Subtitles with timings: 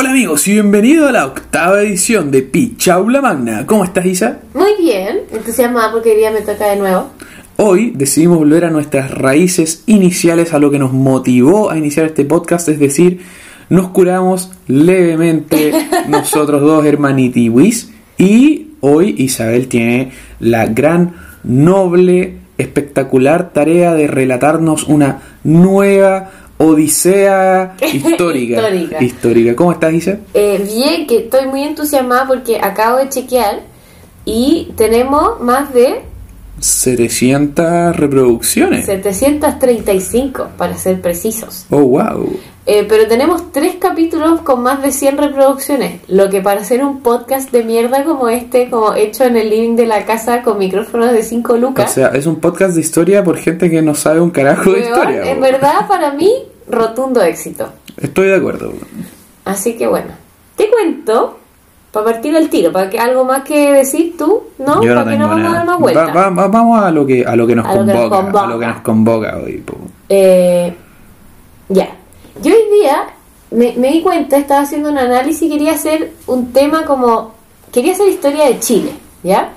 [0.00, 3.66] Hola amigos y bienvenido a la octava edición de Pichaula Magna.
[3.66, 4.38] ¿Cómo estás Isa?
[4.54, 7.08] Muy bien, entusiasmada porque hoy día me toca de nuevo.
[7.56, 12.24] Hoy decidimos volver a nuestras raíces iniciales, a lo que nos motivó a iniciar este
[12.24, 13.22] podcast, es decir,
[13.70, 15.72] nos curamos levemente
[16.08, 25.22] nosotros dos hermanitiwis y hoy Isabel tiene la gran, noble, espectacular tarea de relatarnos una
[25.42, 28.56] nueva odisea histórica.
[28.56, 29.02] Histórica.
[29.02, 29.56] Histórica.
[29.56, 30.18] ¿Cómo estás Isa?
[30.34, 33.60] Eh, bien, que estoy muy entusiasmada porque acabo de chequear
[34.24, 36.02] y tenemos más de
[36.60, 38.86] 700 reproducciones.
[38.86, 41.66] 735 para ser precisos.
[41.70, 42.38] Oh, wow.
[42.66, 47.00] Eh, pero tenemos tres capítulos con más de 100 reproducciones, lo que para hacer un
[47.00, 51.12] podcast de mierda como este, como hecho en el living de la casa con micrófonos
[51.12, 54.20] de 5 O lucas, sea, es un podcast de historia por gente que no sabe
[54.20, 55.30] un carajo de historia.
[55.30, 56.30] en verdad para mí,
[56.68, 57.72] rotundo éxito.
[57.96, 58.74] Estoy de acuerdo.
[59.46, 60.10] Así que bueno,
[60.54, 61.38] te cuento,
[61.92, 64.82] para partir al tiro, para que algo más que decir tú, ¿no?
[64.82, 65.56] Yo no para que tengo no vamos a nada.
[65.58, 66.04] dar más vuelta.
[66.06, 68.08] Va- va- va- vamos a lo que a lo que nos, A lo que nos
[68.08, 69.64] convoca, a lo que nos convoca hoy.
[70.08, 70.74] Eh,
[71.68, 71.88] ya.
[72.42, 73.06] Yo hoy día
[73.50, 77.34] me, me di cuenta, estaba haciendo un análisis y quería hacer un tema como.
[77.72, 79.50] Quería hacer historia de Chile, ¿ya?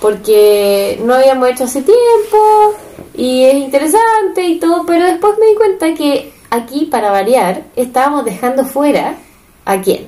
[0.00, 2.74] Porque no habíamos hecho hace tiempo
[3.14, 8.24] y es interesante y todo, pero después me di cuenta que aquí, para variar, estábamos
[8.24, 9.14] dejando fuera
[9.64, 10.06] a quién?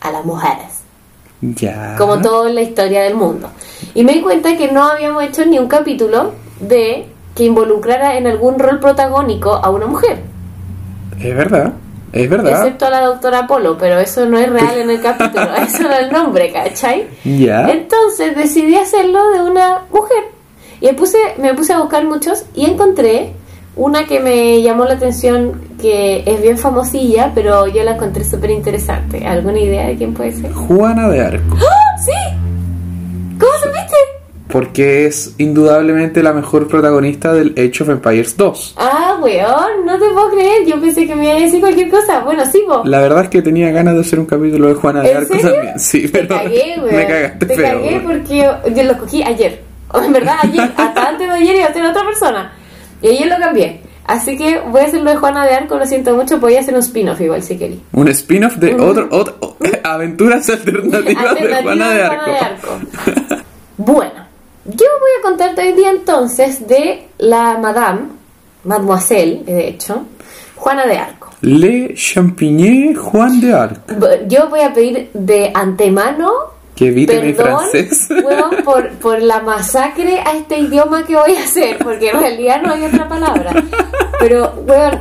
[0.00, 0.80] A las mujeres
[1.40, 1.94] Ya.
[1.96, 3.48] como todo en la historia del mundo.
[3.94, 8.26] Y me di cuenta que no habíamos hecho ni un capítulo de que involucrara en
[8.26, 10.22] algún rol protagónico a una mujer,
[11.18, 11.72] Es verdad.
[12.12, 12.50] Es verdad.
[12.50, 15.98] excepto a la doctora Polo, pero eso no es real en el capítulo, eso era
[16.00, 17.06] el nombre, ¿cachai?
[17.24, 17.70] Ya.
[17.70, 20.24] Entonces decidí hacerlo de una mujer.
[20.80, 23.32] Y me puse, me puse a buscar muchos y encontré
[23.76, 28.50] una que me llamó la atención, que es bien famosilla, pero yo la encontré súper
[28.50, 29.26] interesante.
[29.26, 30.52] ¿Alguna idea de quién puede ser?
[30.52, 31.56] Juana de Arco.
[32.04, 32.12] ¡Sí!
[33.38, 33.96] ¿Cómo supiste?
[34.48, 38.74] Porque es indudablemente la mejor protagonista del Age of Empires 2.
[38.78, 40.66] Ah, weón, no te puedo creer.
[40.66, 42.20] Yo pensé que me iba a decir cualquier cosa.
[42.24, 42.84] Bueno, sí, vos.
[42.84, 45.34] La verdad es que tenía ganas de hacer un capítulo de Juana de ¿En Arco
[45.34, 45.52] serio?
[45.52, 45.78] también.
[45.78, 46.96] Sí, Te pero cagué, weón.
[46.96, 47.78] me cagaste Te feo.
[47.78, 48.02] cagué weón.
[48.04, 49.62] porque yo, yo lo cogí ayer.
[49.92, 50.72] O en verdad, ayer.
[50.76, 52.52] Hasta antes de ayer iba a ser otra persona.
[53.02, 53.80] Y ayer lo cambié.
[54.04, 55.78] Así que voy a hacer lo de Juana de Arco.
[55.78, 56.40] Lo siento mucho.
[56.40, 57.78] Podía hacer un spin-off igual si quería.
[57.92, 59.36] Un spin-off de otro, otro
[59.84, 62.30] aventuras alternativas de Juana de Arco.
[63.76, 64.26] bueno,
[64.64, 68.00] yo voy a contarte hoy día entonces de la Madame,
[68.64, 70.04] Mademoiselle, de hecho,
[70.56, 71.30] Juana de Arco.
[71.40, 73.94] Le Champigné Juan de Arco.
[74.28, 76.30] Yo voy a pedir de antemano
[76.80, 78.08] Que evite mi perdón francés.
[78.64, 82.72] por, por la masacre a este idioma que voy a hacer, porque en realidad no
[82.72, 83.52] hay otra palabra.
[84.18, 84.98] Pero, weón,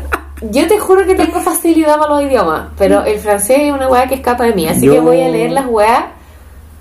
[0.51, 4.07] yo te juro que tengo facilidad para los idiomas, pero el francés es una weá
[4.09, 6.03] que escapa de mí, así Yo- que voy a leer las weas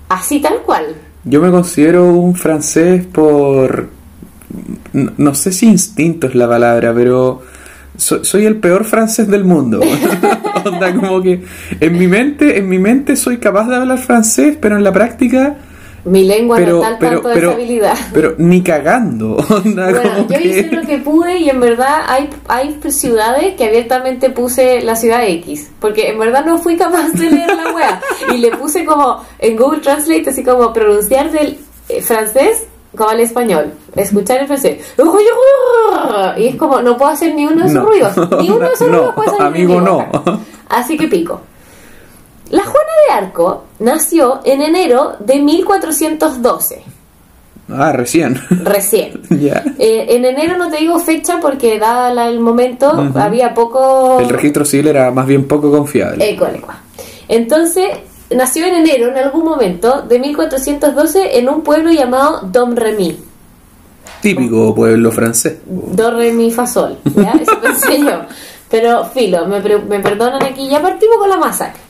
[0.09, 0.97] así tal cual.
[1.22, 3.91] Yo me considero un francés por...
[4.92, 7.42] No, no sé si instinto es la palabra, pero
[7.97, 9.78] so- soy el peor francés del mundo.
[10.69, 11.43] Onda, como que
[11.81, 15.56] en mi mente, en mi mente soy capaz de hablar francés, pero en la práctica,
[16.05, 17.95] Mi lengua pero, no pero, tanto de pero, esa habilidad.
[18.15, 19.37] pero ni cagando.
[19.51, 23.55] Onda, Bueno, como yo que- hice lo que pude y en verdad hay, hay ciudades
[23.57, 27.73] que abiertamente puse la ciudad X, porque en verdad no fui capaz de leer la
[27.75, 28.01] wea.
[28.34, 31.59] Y le puse como en Google Translate, así como pronunciar del
[31.89, 32.65] eh, francés
[32.97, 34.78] como al español, escuchar el francés.
[36.39, 37.87] Y es como, no puedo hacer ni uno de esos No.
[37.87, 40.41] ruidos, ni uno de esos No, ruidos puede salir amigo, mi no.
[40.69, 41.41] Así que pico.
[42.51, 46.83] La Juana de Arco nació en enero de 1412,
[47.71, 48.41] Ah, recién.
[48.65, 49.21] recién.
[49.31, 49.62] ya.
[49.78, 54.19] Eh, en enero no te digo fecha porque dada la- el momento había poco...
[54.21, 56.39] El registro civil era más bien poco confiable.
[57.28, 57.89] Entonces
[58.34, 63.19] nació en enero en algún momento de 1412 en un pueblo llamado Domremy.
[64.23, 65.59] Típico pueblo francés.
[65.66, 66.98] Do, re, mi, fa, sol.
[67.15, 67.33] ¿ya?
[67.33, 68.22] Eso pensé yo.
[68.70, 71.80] Pero filo, me, me perdonan aquí, ya partimos con la masacre.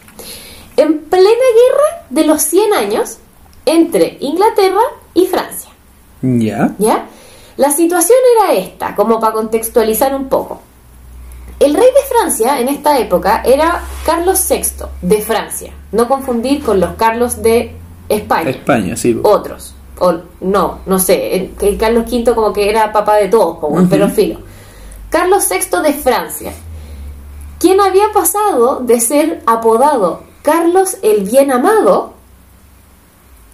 [0.76, 3.19] En plena guerra de los 100 años
[3.66, 4.82] entre Inglaterra
[5.14, 5.70] y Francia.
[6.22, 6.75] Ya.
[6.78, 7.06] ¿Ya?
[7.56, 10.60] La situación era esta, como para contextualizar un poco.
[11.58, 16.78] El rey de Francia en esta época era Carlos VI de Francia, no confundir con
[16.78, 17.75] los Carlos de
[18.08, 19.19] España, España, sí.
[19.25, 23.58] otros, o no, no sé, el, el Carlos V como que era papá de todos,
[23.58, 24.38] como, pero filo.
[25.10, 26.52] Carlos VI de Francia,
[27.58, 32.14] quien había pasado de ser apodado Carlos el Bien Amado,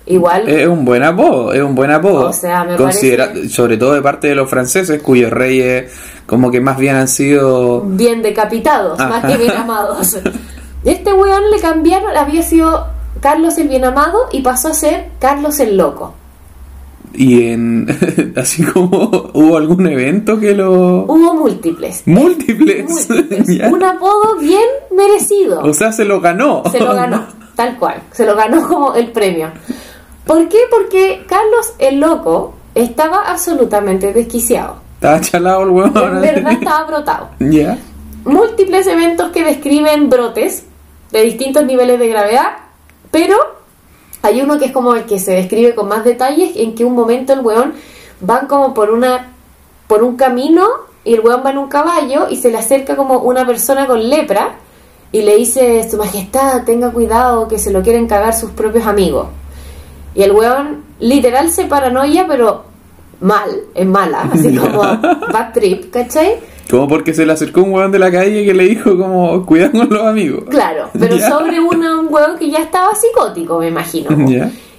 [0.07, 2.29] igual Es un buen apodo, es un buen apodo.
[2.29, 5.93] O sea, me Considera- parece- Sobre todo de parte de los franceses, cuyos reyes
[6.27, 7.81] como que más bien han sido...
[7.83, 9.09] bien decapitados, Ajá.
[9.09, 10.17] más que bien amados.
[10.85, 12.87] Este weón le cambiaron, había sido
[13.21, 16.15] Carlos el Bien Amado y pasó a ser Carlos el Loco.
[17.15, 18.35] Y en.
[18.37, 21.05] Así como hubo algún evento que lo.
[21.05, 22.03] Hubo múltiples.
[22.07, 23.09] Múltiples.
[23.09, 23.49] Múltiples.
[23.55, 23.69] Ya.
[23.69, 25.61] Un apodo bien merecido.
[25.63, 26.63] O sea, se lo ganó.
[26.71, 28.03] Se lo ganó, tal cual.
[28.13, 29.51] Se lo ganó como el premio.
[30.27, 30.59] ¿Por qué?
[30.71, 34.77] Porque Carlos el Loco estaba absolutamente desquiciado.
[34.95, 36.17] Estaba chalado el huevón.
[36.17, 37.29] En verdad estaba brotado.
[37.39, 37.79] Ya.
[38.25, 40.65] Múltiples eventos que describen brotes
[41.13, 42.57] de distintos niveles de gravedad,
[43.11, 43.37] pero
[44.25, 46.95] hay uno que es como el que se describe con más detalles, en que un
[46.95, 47.75] momento el weón
[48.21, 49.33] van como por una
[49.87, 50.67] por un camino
[51.05, 54.09] y el weón va en un caballo y se le acerca como una persona con
[54.09, 54.57] lepra
[55.13, 59.29] y le dice, Su Majestad, tenga cuidado que se lo quieren cagar sus propios amigos.
[60.15, 62.65] Y el weón literal se paranoia, pero
[63.21, 66.41] mal, es mala, así como bad trip, ¿cachai?
[66.71, 69.73] Como porque se le acercó un huevón de la calle que le dijo como cuidado
[69.73, 70.45] con los amigos.
[70.49, 74.11] Claro, pero sobre una- un hueón que ya estaba psicótico, me imagino.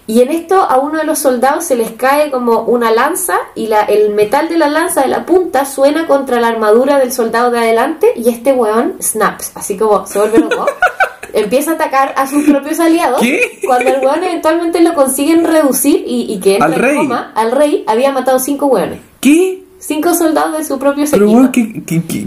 [0.07, 3.65] Y en esto a uno de los soldados se les cae como una lanza y
[3.67, 7.49] la, el metal de la lanza de la punta suena contra la armadura del soldado
[7.49, 10.67] de adelante y este weón snaps, así como se vuelve loco.
[11.33, 13.19] Empieza a atacar a sus propios aliados.
[13.19, 13.59] ¿Qué?
[13.65, 16.97] Cuando el weón eventualmente lo consiguen reducir y, y que entra Al en rey.
[16.97, 18.99] coma, al rey había matado cinco weones.
[19.19, 19.63] ¿Qué?
[19.85, 22.25] Cinco soldados de su propio Pero weón, ¿qué, qué, qué,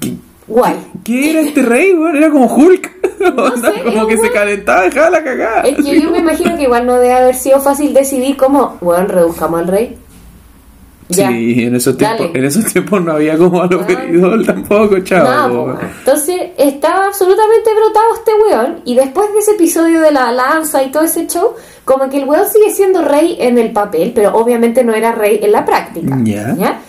[0.00, 0.14] qué-
[0.46, 0.76] Guay.
[1.02, 2.16] qué era este rey, weón?
[2.16, 2.90] Era como Hulk.
[3.36, 5.62] Onda, sé, como que se calentaba, dejaba la cagada.
[5.62, 9.06] Es que yo me imagino que igual no debe haber sido fácil decidir cómo, bueno,
[9.08, 9.96] reduzcamos al rey.
[11.08, 11.28] Ya.
[11.28, 15.76] Sí, en esos, tiempos, en esos tiempos no había como a los veridol tampoco, chavo.
[15.98, 20.92] Entonces estaba absolutamente brotado este weón y después de ese episodio de la lanza y
[20.92, 21.54] todo ese show,
[21.84, 25.40] como que el weón sigue siendo rey en el papel, pero obviamente no era rey
[25.42, 26.16] en la práctica.
[26.22, 26.80] Ya.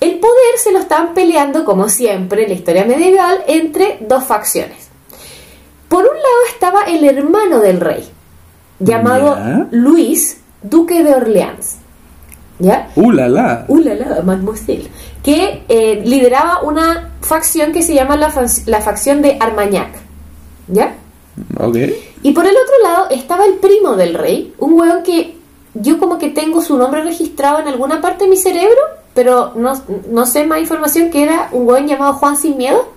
[0.00, 4.88] El poder se lo estaban peleando, como siempre en la historia medieval, entre dos facciones.
[5.88, 8.06] Por un lado estaba el hermano del rey,
[8.78, 9.68] llamado Ya.
[9.70, 11.76] Luis, duque de Orleans.
[12.58, 12.90] ¿Ya?
[12.96, 13.64] Uh, la la.
[13.68, 14.88] Uh, la, mademoiselle.
[15.22, 19.90] Que eh, lideraba una facción que se llama la, fac- la facción de Armagnac.
[20.68, 20.94] ¿Ya?
[21.58, 21.76] Ok.
[22.22, 25.36] Y por el otro lado estaba el primo del rey, un hueón que
[25.74, 28.80] yo como que tengo su nombre registrado en alguna parte de mi cerebro,
[29.16, 29.72] pero no,
[30.10, 32.92] no sé más información que era un hueón llamado Juan Sin Miedo.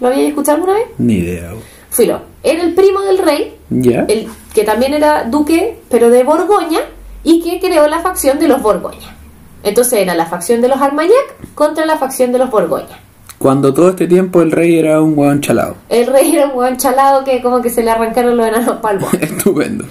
[0.00, 0.84] ¿Lo había escuchado alguna vez?
[0.96, 1.50] Ni idea.
[1.50, 1.62] weón.
[1.90, 2.20] Filo.
[2.42, 4.06] Era el primo del rey, Ya.
[4.08, 6.80] el que también era duque, pero de Borgoña,
[7.22, 9.14] y que creó la facción de los Borgoña.
[9.62, 12.98] Entonces era la facción de los Armagnac contra la facción de los Borgoña.
[13.38, 15.76] Cuando todo este tiempo el rey era un huevón chalado.
[15.88, 19.12] El rey era un hueón chalado que como que se le arrancaron los enanos palmos.
[19.20, 19.84] Estupendo.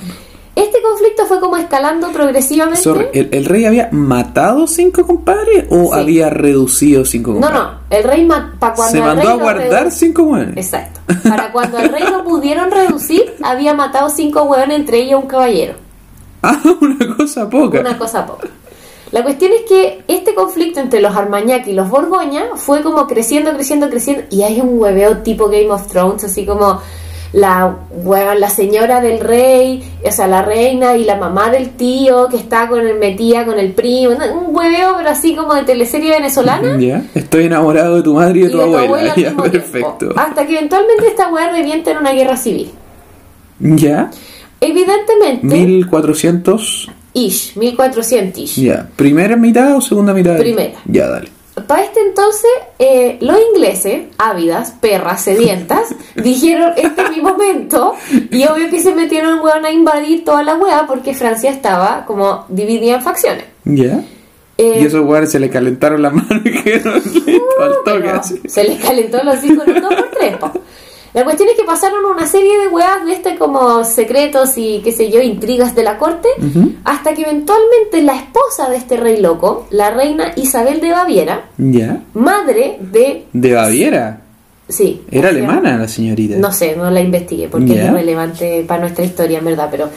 [0.89, 2.81] Conflicto fue como escalando progresivamente.
[2.81, 5.99] Sorry, ¿el, el rey había matado cinco compadres o Sí.
[5.99, 7.61] había reducido cinco No, compadres?
[7.61, 8.27] no, el rey
[8.59, 10.57] para cuando Se mandó rey a guardar cinco hueones.
[10.57, 10.99] Exacto.
[11.27, 15.73] Para cuando al rey lo pudieron reducir, había matado cinco hueones, entre ellos un caballero.
[16.45, 17.79] Ah, una cosa poca.
[17.79, 18.49] Una cosa poca.
[19.13, 23.53] La cuestión es que este conflicto entre los Armagnac y los Borgoña fue como creciendo,
[23.53, 24.23] creciendo, creciendo.
[24.29, 26.81] Y hay un hueveo tipo Game of Thrones, así como
[27.33, 32.27] la, hueva- la señora del rey, o sea, la reina y la mamá del tío
[32.29, 34.11] que está con el metía con el primo.
[34.11, 36.77] Un hueveo, pero así como de teleserie venezolana.
[36.79, 39.13] Ya, estoy enamorado de tu madre y de tu abuela.
[39.17, 39.97] Ya, perfecto.
[39.99, 40.19] tiempo.
[40.19, 42.71] Hasta que eventualmente esta hueá revienta en una guerra civil.
[43.59, 44.09] Ya,
[44.61, 46.89] Evidentemente, 1400.
[47.13, 48.55] ish, 1400 ish.
[48.61, 50.37] Ya, ¿primera mitad o segunda mitad?
[50.37, 50.73] Primera.
[50.85, 51.29] Ya, dale.
[51.67, 57.93] Para este entonces, eh, los ingleses, ávidas, perras, sedientas, dijeron, este es mi momento,
[58.31, 62.45] y obvio que se metieron weón, a invadir toda la weá porque Francia estaba como
[62.49, 63.45] dividida en facciones.
[63.65, 64.03] Ya.
[64.57, 67.01] Eh, y esos hueones se le calentaron las manos y quedaron
[67.61, 68.41] al toque así.
[68.45, 70.35] se les calentó los hijos en 2 por 3
[71.13, 74.91] La cuestión es que pasaron una serie de weas de este como secretos y qué
[74.91, 76.27] sé yo, intrigas de la corte,
[76.83, 81.49] hasta que eventualmente la esposa de este rey loco, la reina Isabel de Baviera,
[82.15, 83.25] madre de...
[83.31, 84.21] De Baviera.
[84.67, 85.03] Sí.
[85.11, 86.37] Era alemana la señorita.
[86.37, 87.83] No sé, no la investigué porque Ya.
[87.83, 89.89] es irrelevante para nuestra historia, en verdad, pero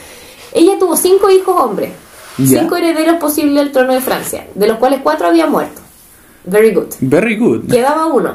[0.52, 1.90] ella tuvo cinco hijos hombres,
[2.36, 5.80] cinco herederos posibles del trono de Francia, de los cuales cuatro habían muerto.
[6.44, 6.88] Very good.
[7.00, 7.70] Very good.
[7.70, 8.34] Quedaba uno,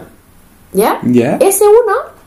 [0.74, 1.00] ¿ya?
[1.04, 1.38] Ya.
[1.40, 2.20] Ese uno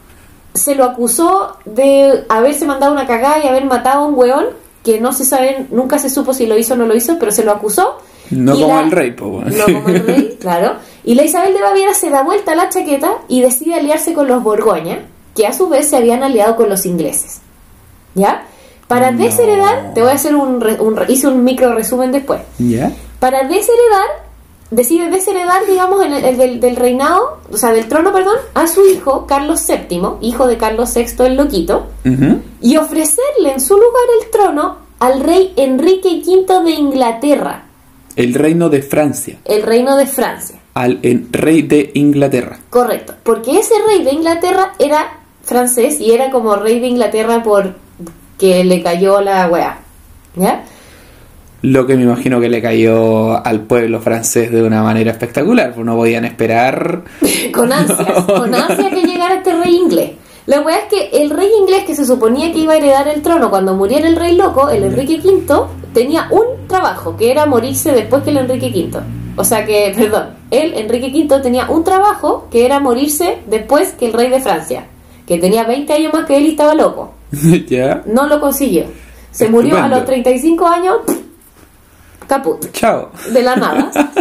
[0.54, 4.46] se lo acusó de haberse mandado una cagada y haber matado a un weón
[4.84, 7.32] que no se sabe, nunca se supo si lo hizo o no lo hizo, pero
[7.32, 7.98] se lo acusó.
[8.30, 9.42] No Y como la- el rey, po.
[9.44, 10.76] No como el rey, claro.
[11.04, 14.28] Y la Isabel de Baviera se da vuelta a la chaqueta y decide aliarse con
[14.28, 15.00] los Borgoña,
[15.34, 17.40] que a su vez se habían aliado con los ingleses.
[18.14, 18.44] ¿Ya?
[18.88, 19.18] Para No.
[19.24, 22.40] desheredar, te voy a hacer un, un hice un micro resumen después.
[22.58, 22.92] Ya.
[23.18, 24.06] Para desheredar,
[24.74, 28.84] decide desheredar, digamos, el, el del, del reinado, o sea, del trono, perdón, a su
[28.86, 31.86] hijo, Carlos VII, hijo de Carlos VI el Loquito,
[32.60, 37.66] y ofrecerle en su lugar el trono al rey Enrique V de Inglaterra,
[38.16, 39.38] El reino de Francia.
[39.44, 40.60] el reino de Francia.
[40.74, 41.00] Al
[41.30, 42.58] rey de Inglaterra.
[42.70, 47.76] Correcto, porque ese rey de Inglaterra era francés y era como rey de Inglaterra por
[48.38, 49.78] que le cayó la weá.
[50.36, 50.64] ¿Ya?
[51.64, 55.86] Lo que me imagino que le cayó al pueblo francés de una manera espectacular, pues
[55.86, 57.04] no podían esperar.
[57.54, 60.10] con ansias, con ansia que llegara este rey inglés.
[60.44, 63.22] La weá es que el rey inglés que se suponía que iba a heredar el
[63.22, 65.42] trono cuando muriera el rey loco, el Enrique V,
[65.94, 69.00] tenía un trabajo, que era morirse después que el Enrique V.
[69.36, 74.08] O sea que, perdón, él, Enrique V, tenía un trabajo que era morirse después que
[74.08, 74.84] el rey de Francia,
[75.26, 77.14] que tenía 20 años más que él y estaba loco.
[77.66, 78.02] ya.
[78.04, 78.84] No lo consiguió.
[79.30, 80.96] Se murió a los 35 años,
[82.26, 83.10] caput, Chao.
[83.32, 83.90] de la nada.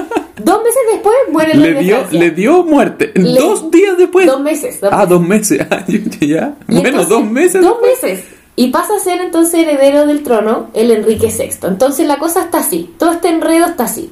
[0.43, 2.19] Dos meses después muere Le dio, Francia.
[2.19, 3.11] le dio muerte.
[3.15, 4.25] Le- dos días después.
[4.25, 4.81] Dos meses.
[4.81, 5.09] dos ah, meses.
[5.09, 5.67] dos meses.
[5.71, 6.55] Ah, ya.
[6.67, 7.61] Y Bueno, entonces, dos meses.
[7.61, 8.03] Dos después.
[8.03, 8.25] meses.
[8.55, 11.67] Y pasa a ser entonces heredero del trono el Enrique VI.
[11.67, 12.93] Entonces la cosa está así.
[12.97, 14.11] Todo este enredo está así.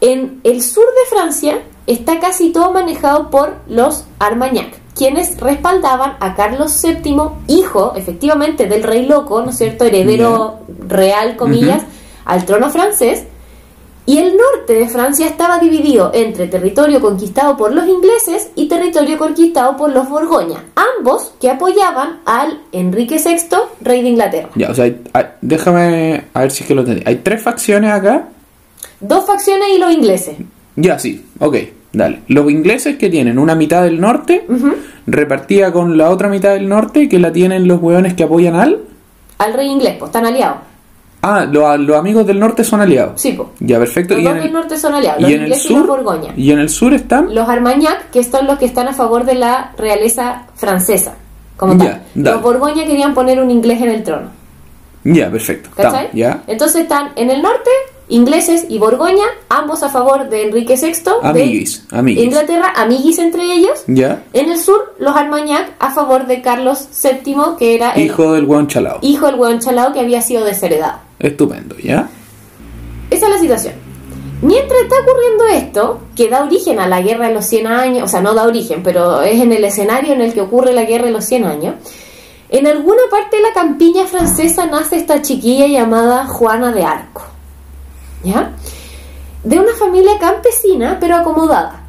[0.00, 6.34] En el sur de Francia está casi todo manejado por los Armagnac, quienes respaldaban a
[6.34, 7.16] Carlos VII,
[7.48, 9.84] hijo efectivamente del rey loco, ¿no es cierto?
[9.84, 11.82] Heredero real, comillas.
[12.24, 13.24] Al trono francés.
[14.04, 19.16] Y el norte de Francia estaba dividido entre territorio conquistado por los ingleses y territorio
[19.16, 20.64] conquistado por los Borgoña,
[20.98, 24.48] ambos que apoyaban al Enrique VI, rey de Inglaterra.
[24.56, 27.02] Ya, o sea, hay- hay- déjame a ver si es que lo entendí.
[27.06, 28.28] Hay tres facciones acá.
[28.98, 30.36] Dos facciones y los ingleses.
[30.74, 31.56] Ya, sí, ok,
[31.92, 32.22] dale.
[32.26, 34.72] Los ingleses que tienen una mitad del norte, Ujú.
[35.06, 38.80] repartida con la otra mitad del norte, que la tienen los hueones que apoyan al.
[39.38, 40.58] Al rey inglés, pues están aliados.
[41.22, 43.20] Ah, los, los amigos del norte son aliados.
[43.20, 43.48] Sí, pues.
[43.60, 44.14] Ya, perfecto.
[44.14, 45.88] Los Y en, del el, norte son aliados, y en el ingleses y los sur.
[45.88, 46.32] Borgoña.
[46.36, 47.32] Y en el sur están.
[47.34, 51.14] Los Armagnac, que son los que están a favor de la realeza francesa,
[51.56, 52.02] como Ya, tal.
[52.16, 52.34] dale.
[52.36, 54.30] Los Borgoña querían poner un inglés en el trono.
[55.04, 55.70] Ya, perfecto.
[55.76, 56.10] ¿Cachai?
[56.12, 56.42] Ya.
[56.48, 57.70] Entonces están en el norte,
[58.12, 61.10] ingleses y Borgoña, ambos a favor de Enrique VI.
[61.22, 62.24] Amiguis, de amiguis.
[62.24, 63.84] Inglaterra, amiguis entre ellos.
[63.86, 64.22] Ya.
[64.34, 68.44] En el sur, los Armagnac a favor de Carlos VII, que era el Hijo del
[68.44, 68.98] hueón chalao.
[69.00, 70.98] hijo del hueón chalao que había sido desheredado.
[71.18, 72.08] Estupendo, ¿ya?
[73.10, 73.74] Esa es la situación.
[74.42, 78.08] Mientras está ocurriendo esto, que da origen a la guerra de los 100 años, o
[78.08, 81.06] sea, no da origen, pero es en el escenario en el que ocurre la guerra
[81.06, 81.74] de los 100 años,
[82.50, 87.22] en alguna parte de la campiña francesa nace esta chiquilla llamada Juana de Arco.
[88.24, 88.52] ¿Ya?
[89.44, 91.80] De una familia campesina, pero acomodada.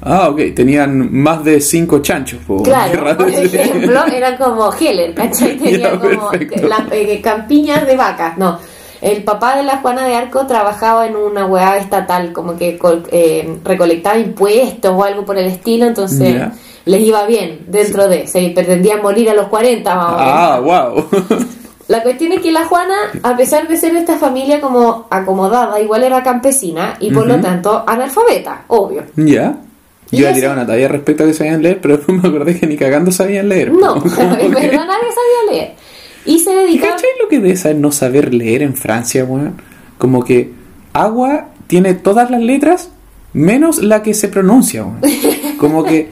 [0.00, 0.40] Ah, ok.
[0.54, 2.40] Tenían más de cinco chanchos.
[2.46, 2.62] po.
[2.62, 5.56] Claro, por ejemplo, era como Heller, ¿cachai?
[5.58, 8.58] Tenía Ya, como la- eh, campiñas de vacas, no.
[9.00, 12.78] El papá de la Juana de Arco trabajaba en una weá estatal, como que
[13.12, 16.34] eh, recolectaba impuestos o algo por el estilo, entonces
[16.84, 20.32] les iba bien dentro de, se pretendían morir a los 40 más o menos.
[20.32, 21.04] Ah, wow.
[21.88, 25.80] La cuestión es que la Juana, a pesar de ser de esta familia como acomodada,
[25.80, 29.04] igual era campesina y por lo tanto analfabeta, obvio.
[29.16, 29.56] ya.
[30.10, 32.58] Yo iba a tirar una talla respecto a que sabían leer, pero después me acordé
[32.58, 33.72] que ni cagando sabían leer.
[33.72, 35.74] No, en que- verdad nadie sabía leer.
[36.24, 36.92] Y se ¿Y dedicaba...
[36.92, 39.54] cachai lo que de no saber leer en Francia, weón?
[39.98, 40.52] Como que
[40.92, 42.90] agua tiene todas las letras
[43.32, 45.00] menos la que se pronuncia, weón.
[45.58, 46.10] Como que,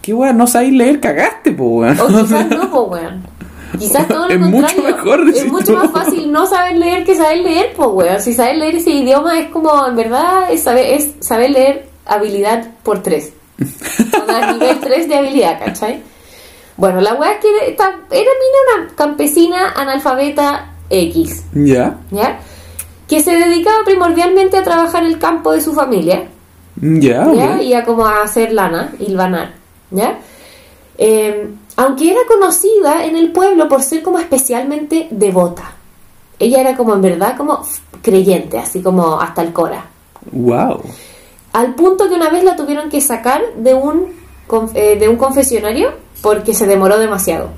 [0.00, 0.36] ¿qué weón?
[0.36, 1.98] No sabéis leer, cagaste, po, weón.
[2.00, 3.22] O quizás no, weón.
[3.78, 4.82] Quizás todo lo Es contrario.
[4.82, 8.20] mucho mejor, Es mucho más fácil no saber leer que saber leer, pues, weón.
[8.20, 12.68] Si saber leer ese idioma es como, en verdad, es saber, es saber leer habilidad
[12.82, 13.32] por tres.
[13.60, 16.02] O sea, nivel 3 de habilidad, ¿cachai?
[16.76, 22.40] Bueno, la weá es que esta- era mina una campesina analfabeta X, Ya, ¿ya?
[23.08, 26.24] Que se dedicaba primordialmente a trabajar el campo de su familia.
[26.76, 27.62] ya, ¿ya?
[27.62, 29.52] Y a como a hacer lana, hilvanar,
[29.90, 30.18] ¿ya?
[30.98, 35.72] Eh, aunque era conocida en el pueblo por ser como especialmente devota.
[36.38, 37.64] Ella era como en verdad como
[38.02, 39.86] creyente, así como hasta el cora.
[40.32, 40.82] Wow.
[41.52, 44.12] Al punto que una vez la tuvieron que sacar de un,
[44.74, 47.50] eh, de un confesionario porque se demoró demasiado.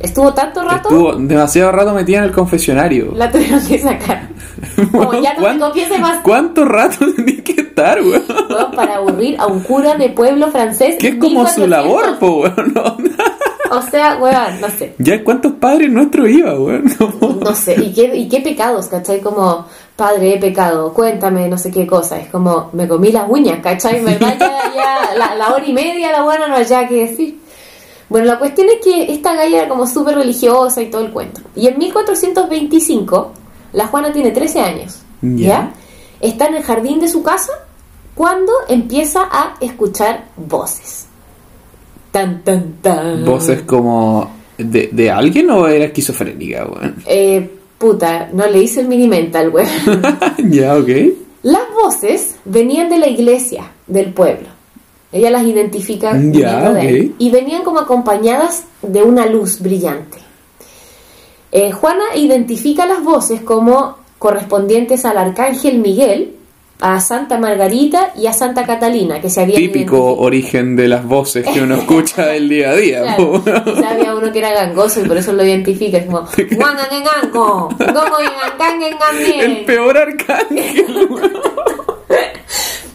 [0.00, 3.12] Estuvo tanto rato, Estuvo demasiado rato metida en el confesionario.
[3.14, 4.28] la tuvieron que sacar.
[4.90, 8.22] Como ya no ¿Cuán- confiese más ¿Cuánto rato tenía que estar, weón?
[8.48, 10.96] weón, para aburrir a un cura de pueblo francés.
[10.98, 11.68] Que es como su 1400.
[11.70, 12.72] labor, po, weón.
[12.74, 14.94] No, O sea, weón, no sé.
[14.98, 16.84] Ya, ¿cuántos padres nuestros iba, weón?
[17.00, 17.28] No.
[17.40, 19.20] No sé, ¿y qué, y qué pecados, cachai?
[19.20, 22.18] Como, padre, he pecado, cuéntame no sé qué cosa.
[22.18, 24.02] Es como, me comí las uñas, cachai?
[24.04, 27.38] Verdad, ya, ya, la, la hora y media, la buena no hay ya que decir.
[28.08, 31.40] Bueno, la cuestión es que esta galla era como súper religiosa y todo el cuento.
[31.56, 33.32] Y en 1425,
[33.76, 35.46] la Juana tiene 13 años, Ya.
[35.48, 35.72] ¿ya?
[36.20, 37.52] está en el jardín de su casa
[38.14, 41.06] cuando empieza a escuchar voces.
[42.10, 43.24] Tan, tan, tan.
[43.24, 46.96] ¿Voces como de, de alguien o era esquizofrénica, weón?
[47.06, 49.68] Eh, puta, no le hice el mini mental, weón.
[50.50, 50.88] ya, ok.
[51.42, 54.48] Las voces venían de la iglesia del pueblo.
[55.12, 57.06] Ella las identifica Ya, viniendo de ahí.
[57.10, 57.14] ok.
[57.18, 60.18] y venían como acompañadas de una luz brillante.
[61.58, 66.34] Eh, Juana identifica las voces como correspondientes al arcángel Miguel,
[66.80, 71.46] a Santa Margarita y a Santa Catalina, que se habían Típico origen de las voces
[71.46, 73.00] que uno escucha del día a día.
[73.16, 75.96] Claro, quizá había uno que era gangoso y por eso lo identifica.
[75.96, 79.40] Es como, "Guangangangango, gogoyangangangangangen".
[79.40, 81.08] El peor arcángel.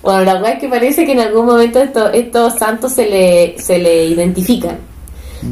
[0.04, 3.56] Bueno, la verdad es que parece que en algún momento esto- estos santos se le,
[3.60, 4.80] se le identifican.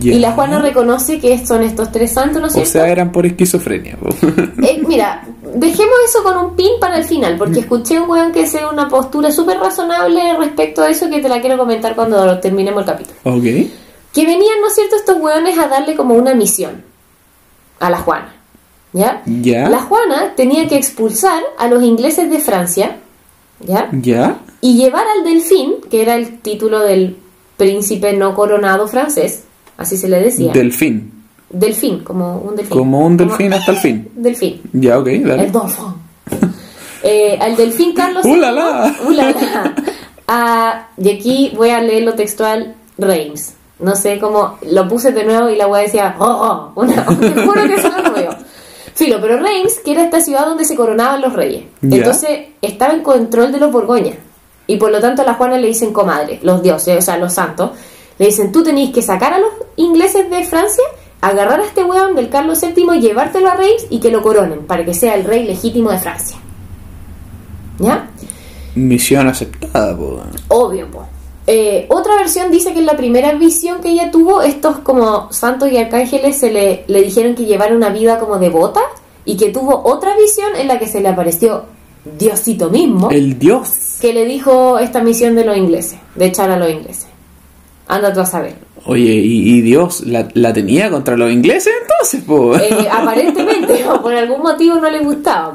[0.02, 2.72] Y la Juana reconoce que son estos tres santos, ¿no es O cierto?
[2.72, 3.98] sea, eran por esquizofrenia.
[4.62, 8.44] Eh, mira, dejemos eso con un pin para el final, porque escuché un weón que
[8.44, 12.82] hace una postura súper razonable respecto a eso que te la quiero comentar cuando terminemos
[12.82, 13.18] el capítulo.
[13.24, 13.44] ok.
[14.14, 16.84] Que venían, ¿no es cierto?, estos weones a darle como una misión
[17.80, 18.36] a la Juana.
[18.92, 19.22] ¿Ya?
[19.26, 19.70] Ya.
[19.70, 22.98] La Juana tenía que expulsar a los ingleses de Francia,
[23.60, 23.88] ¿ya?
[23.92, 24.40] Ya.
[24.62, 27.16] Y llevar al delfín, que era el título del
[27.56, 29.44] príncipe no coronado francés,
[29.80, 30.52] así se le decía.
[30.54, 31.12] Delfín.
[31.50, 32.78] delfín, como un delfín.
[32.78, 34.10] Como un delfín hasta el fin.
[34.16, 34.62] Delfín.
[34.74, 35.46] Ya, ok, dale.
[35.46, 35.52] El.
[37.02, 38.94] Eh, al delfín Carlos ¡Uh, la, la!
[39.08, 39.76] ¡Uh, la, la!
[40.28, 43.54] Ah, y aquí voy a leer lo textual Reims.
[43.80, 46.74] No sé cómo lo puse de nuevo y la weá decía ¡Oh!
[46.76, 48.36] oh", Una, te juro que eso lo veo.
[48.94, 51.64] Filo, pero Reims, que era esta ciudad donde se coronaban los reyes.
[51.82, 54.16] Entonces estaba en control de los Borgoña.
[54.68, 57.34] Y por lo tanto a la Juana le dicen comadre, los dioses, o sea, los
[57.34, 57.72] santos.
[58.20, 60.84] Le dicen, tú tenéis que sacar a los ingleses de Francia,
[61.22, 64.86] agarrar a este weón del Carlos VII llevártelo a Reims y que lo coronen para
[64.86, 66.38] que sea el rey legítimo de Francia.
[67.80, 68.10] ¿Ya?
[68.76, 70.22] Misión aceptada, po.
[70.50, 71.06] Obvio, po.
[71.48, 75.72] Eh, otra versión dice que en la primera visión que ella tuvo, estos como santos
[75.72, 78.82] y arcángeles se le, le dijeron que llevara una vida como devota
[79.26, 81.64] y que tuvo otra visión en la que se le apareció
[82.18, 83.98] Diosito mismo, El dios.
[84.00, 87.09] que le dijo esta misión de los ingleses, de echar a los ingleses.
[87.90, 88.56] Anda tú a saber.
[88.86, 92.56] Oye, ¿y, y Dios la, la tenía contra los ingleses entonces, po?
[92.56, 95.54] Eh, aparentemente, o por algún motivo no le gustaba.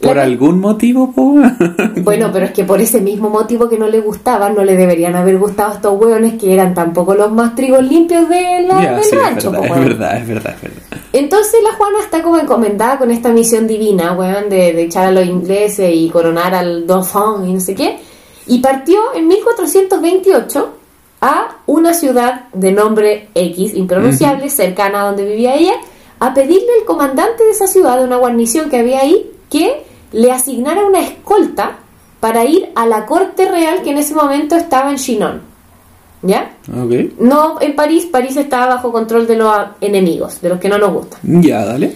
[0.00, 1.34] ¿Por algún motivo, po?
[2.02, 5.16] Bueno, pero es que por ese mismo motivo que no le gustaban, no le deberían
[5.16, 9.04] haber gustado estos hueones que eran tampoco los más trigos limpios de la, ya, del
[9.04, 9.50] sí, es rancho.
[9.50, 9.84] verdad, po, es weón.
[9.88, 10.98] verdad, es verdad, es verdad.
[11.14, 15.10] Entonces la Juana está como encomendada con esta misión divina, weón, de, de echar a
[15.10, 17.96] los ingleses y coronar al Dauphin y no sé qué.
[18.46, 20.75] Y partió en 1428
[21.20, 25.74] a una ciudad de nombre X, impronunciable, cercana a donde vivía ella,
[26.18, 30.32] a pedirle al comandante de esa ciudad, de una guarnición que había ahí, que le
[30.32, 31.78] asignara una escolta
[32.20, 35.42] para ir a la corte real que en ese momento estaba en Chinon.
[36.22, 36.56] ¿Ya?
[36.68, 37.20] Ok.
[37.20, 40.92] No en París, París estaba bajo control de los enemigos, de los que no nos
[40.92, 41.20] gustan.
[41.42, 41.94] Ya, dale.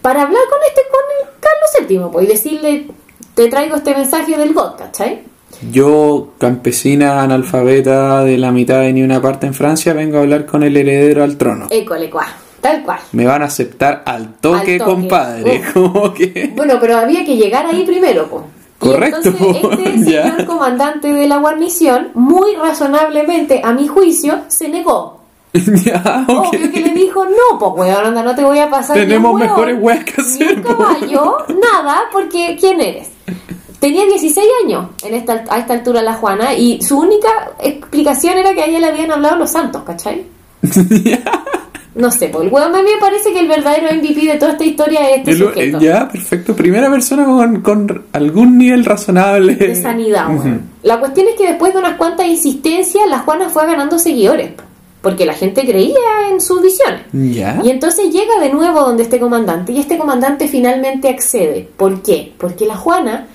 [0.00, 2.86] Para hablar con este, con el Carlos VII, pues, y decirle,
[3.34, 5.24] te traigo este mensaje del God, ¿cachai?
[5.72, 10.46] Yo, campesina analfabeta de la mitad de ni una parte en Francia, vengo a hablar
[10.46, 11.66] con el heredero al trono.
[11.70, 12.26] École, cual,
[12.60, 12.98] tal cual.
[13.12, 14.90] Me van a aceptar al toque, Al toque.
[14.90, 15.62] compadre.
[15.72, 16.52] Como que.
[16.54, 18.44] Bueno, pero había que llegar ahí primero, pues.
[18.44, 19.56] Y Correcto, entonces
[19.96, 20.22] este ya.
[20.30, 25.16] señor comandante de la guarnición, muy razonablemente, a mi juicio, se negó.
[25.54, 26.48] ya, ok.
[26.54, 29.08] Obvio que le dijo, no, pues weón, anda, no te voy a pasar ni un
[29.08, 30.76] Tenemos mejores weas que ni hacer, un po.
[30.76, 31.36] caballo,
[31.72, 33.08] nada, porque ¿quién eres?
[33.80, 37.28] Tenía 16 años en esta, a esta altura la Juana y su única
[37.62, 40.24] explicación era que a ella le habían hablado los santos, ¿cachai?
[41.94, 44.52] No sé, pues el weón a mí me parece que el verdadero MVP de toda
[44.52, 45.80] esta historia es este El- sujeto.
[45.80, 46.54] ya, perfecto.
[46.54, 49.54] Primera persona con, con algún nivel razonable.
[49.54, 50.60] de sanidad, weón.
[50.82, 54.50] La cuestión es que después de unas cuantas insistencias, la Juana fue ganando seguidores,
[55.00, 55.96] porque la gente creía
[56.30, 57.00] en sus visiones.
[57.14, 57.60] Ya.
[57.64, 61.66] Y entonces llega de nuevo donde este comandante, y este comandante finalmente accede.
[61.78, 62.34] ¿Por qué?
[62.36, 63.26] Porque la Juana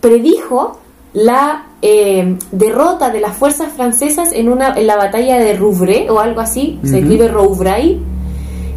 [0.00, 0.78] predijo
[1.12, 6.20] la eh, derrota de las fuerzas francesas en una en la batalla de Rouvray o
[6.20, 7.98] algo así, se escribe Rouvray,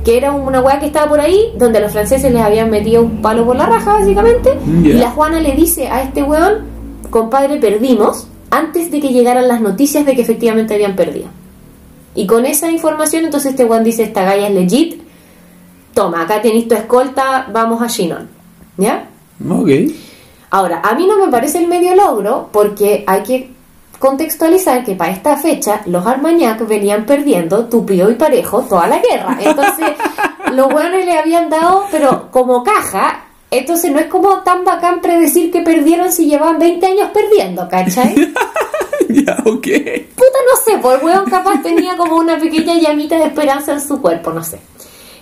[0.06, 3.22] que era una weá que estaba por ahí, donde los franceses les habían metido un
[3.22, 4.52] palo por la raja, básicamente,
[4.84, 4.90] Ya.
[4.90, 6.66] y la Juana le dice a este weón,
[7.10, 11.28] compadre, perdimos, antes de que llegaran las noticias de que efectivamente habían perdido.
[12.16, 15.02] Y con esa información, entonces este weón dice, esta galla es legit,
[15.94, 18.28] toma, acá tenéis tu escolta, vamos a Chinon.
[18.78, 19.10] ¿Ya?
[19.50, 19.70] Ok.
[20.52, 23.52] Ahora, a mí no me parece el medio logro porque hay que
[24.00, 29.38] contextualizar que para esta fecha los Armagnac venían perdiendo tupido y parejo toda la guerra.
[29.40, 29.92] Entonces,
[30.54, 35.52] los buenos le habían dado, pero como caja, Entonces no es como tan bacán predecir
[35.52, 38.14] que perdieron si llevaban 20 años perdiendo, ¿cachai?
[39.10, 39.68] ya, ok.
[40.16, 43.82] Puta, no sé, pues el weón capaz tenía como una pequeña llamita de esperanza en
[43.82, 44.60] su cuerpo, no sé.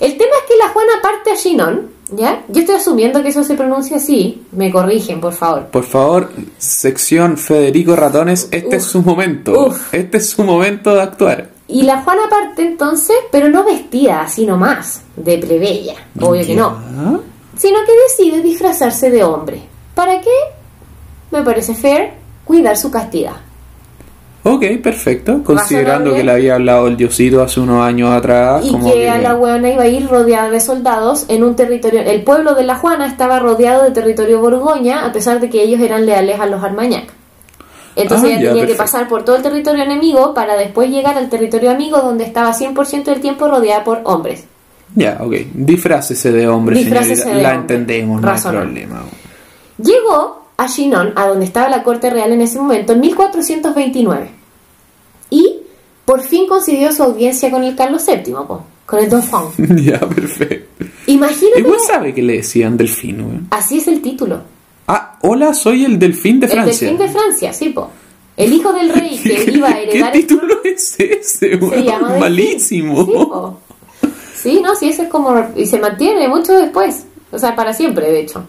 [0.01, 2.43] El tema es que la Juana parte a Shinon, ¿ya?
[2.47, 4.43] Yo estoy asumiendo que eso se pronuncia así.
[4.51, 5.67] Me corrigen, por favor.
[5.67, 9.67] Por favor, sección Federico Ratones, este es su momento.
[9.67, 9.93] Uf.
[9.93, 11.49] Este es su momento de actuar.
[11.67, 16.77] Y la Juana parte entonces, pero no vestida así nomás, de plebeya, obvio que no.
[17.57, 19.61] Sino que decide disfrazarse de hombre.
[19.93, 20.29] ¿Para qué?
[21.31, 22.13] Me parece fair
[22.45, 23.46] cuidar su castidad.
[24.49, 25.43] Ok, perfecto.
[25.43, 28.63] Considerando que le había hablado el diosito hace unos años atrás.
[28.65, 32.01] Y como que a la hueona iba a ir rodeada de soldados en un territorio.
[32.01, 35.81] El pueblo de la Juana estaba rodeado de territorio Borgoña, a pesar de que ellos
[35.81, 37.11] eran leales a los Armañac.
[37.97, 41.17] Entonces Ah, ella ya, tenía que pasar por todo el territorio enemigo para después llegar
[41.17, 44.45] al territorio amigo, donde estaba 100% del tiempo rodeada por hombres.
[44.95, 45.33] Ya, ok.
[45.53, 47.37] Disfrácese de hombre, Disfrácese señorita.
[47.37, 47.75] de la hombre.
[47.75, 49.01] entendemos, no hay problema.
[49.77, 54.36] Llegó a Chinon, a donde estaba la corte real en ese momento, en 1429.
[55.29, 55.57] Y
[56.05, 59.77] por fin concedió su audiencia con el Carlos VII, po, con el Dauphin.
[59.83, 60.85] ya, perfecto.
[61.07, 63.47] Imagínate, Igual sabe que le decían delfín, weón.
[63.51, 64.41] así es el título.
[64.87, 66.87] Ah, hola, soy el delfín de El Francia.
[66.89, 67.89] delfín de Francia, sí, po.
[68.37, 71.83] El hijo del rey que iba a ¿Qué heredar el título es ese, se weón?
[71.83, 72.17] llama.
[72.19, 73.05] Malísimo.
[73.05, 73.59] Sí, po.
[74.35, 75.33] Sí, no, sí, ese es como...
[75.55, 77.05] Y se mantiene mucho después.
[77.31, 78.45] O sea, para siempre, de hecho.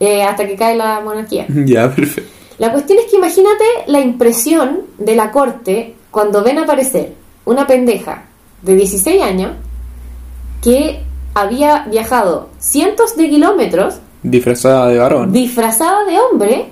[0.00, 1.46] Eh, hasta que cae la monarquía.
[1.48, 2.30] Ya, perfecto.
[2.58, 7.14] La cuestión es que imagínate la impresión de la corte cuando ven aparecer
[7.44, 8.24] una pendeja
[8.62, 9.52] de 16 años
[10.62, 11.02] que
[11.34, 15.32] había viajado cientos de kilómetros Disfrazada de varón.
[15.32, 16.68] disfrazada de hombre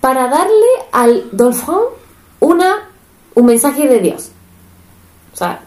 [0.00, 1.76] para darle al Dauphin
[2.40, 2.90] una,
[3.34, 4.30] un mensaje de Dios.
[5.32, 5.60] O sea,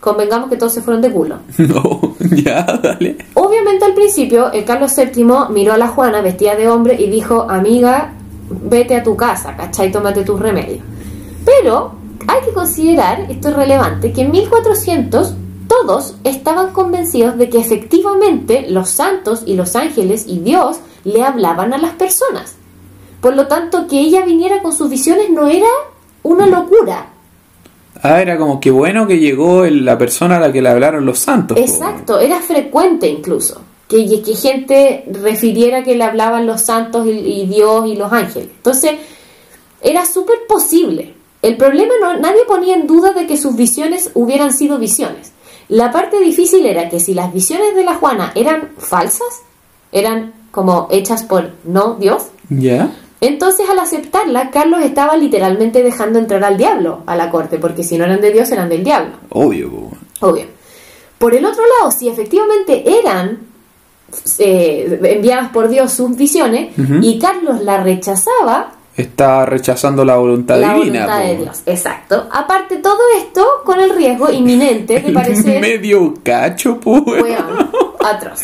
[0.00, 1.36] convengamos que todos se fueron de culo.
[1.58, 3.18] No, ya, dale.
[3.34, 7.46] Obviamente al principio el Carlos VII miró a la Juana vestida de hombre y dijo,
[7.48, 8.14] amiga,
[8.50, 9.90] vete a tu casa, ¿cachai?
[9.92, 10.80] Tómate tus remedios.
[11.44, 11.92] Pero
[12.26, 15.34] hay que considerar, esto es relevante, que en 1400
[15.68, 21.72] todos estaban convencidos de que efectivamente los santos y los ángeles y Dios le hablaban
[21.72, 22.56] a las personas.
[23.20, 25.66] Por lo tanto, que ella viniera con sus visiones no era
[26.22, 27.06] una locura.
[28.02, 31.06] Ah, era como que bueno que llegó el- la persona a la que le hablaron
[31.06, 31.56] los santos.
[31.58, 37.46] Exacto, era frecuente incluso que, que gente refiriera que le hablaban los santos y, y
[37.46, 38.48] Dios y los ángeles.
[38.56, 38.92] Entonces,
[39.82, 41.14] era súper posible.
[41.42, 45.32] El problema no, nadie ponía en duda de que sus visiones hubieran sido visiones.
[45.68, 49.42] La parte difícil era que si las visiones de la Juana eran falsas,
[49.92, 52.24] eran como hechas por no Dios,
[53.20, 57.96] entonces al aceptarla, Carlos estaba literalmente dejando entrar al diablo a la corte, porque si
[57.96, 59.14] no eran de Dios, eran del diablo.
[59.30, 59.90] Obvio.
[60.20, 60.46] Obvio.
[61.18, 63.53] Por el otro lado, si efectivamente eran
[64.38, 66.94] eh, enviadas por Dios sus visiones Ujú.
[67.02, 71.00] y Carlos la rechazaba, Está rechazando la voluntad la divina.
[71.06, 71.26] voluntad po.
[71.28, 71.62] de Dios.
[71.66, 72.28] Exacto.
[72.30, 76.92] Aparte, todo esto con el riesgo inminente de parecer Medio cacho, po.
[77.00, 77.70] weón,
[78.04, 78.40] atroz.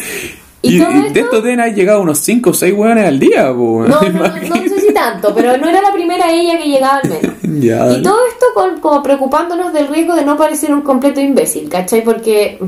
[0.62, 1.20] Y, Y, y de esto.
[1.20, 3.84] estos deben haber llegado unos 5 o 6 hueones al día, po.
[3.88, 6.96] No, no, no, no sé si tanto, pero no era la primera ella que llegaba
[7.02, 7.32] al menos.
[7.60, 11.68] Ya, Y todo esto con- como preocupándonos del riesgo de no parecer un completo imbécil,
[11.68, 12.02] ¿cachai?
[12.04, 12.58] Porque,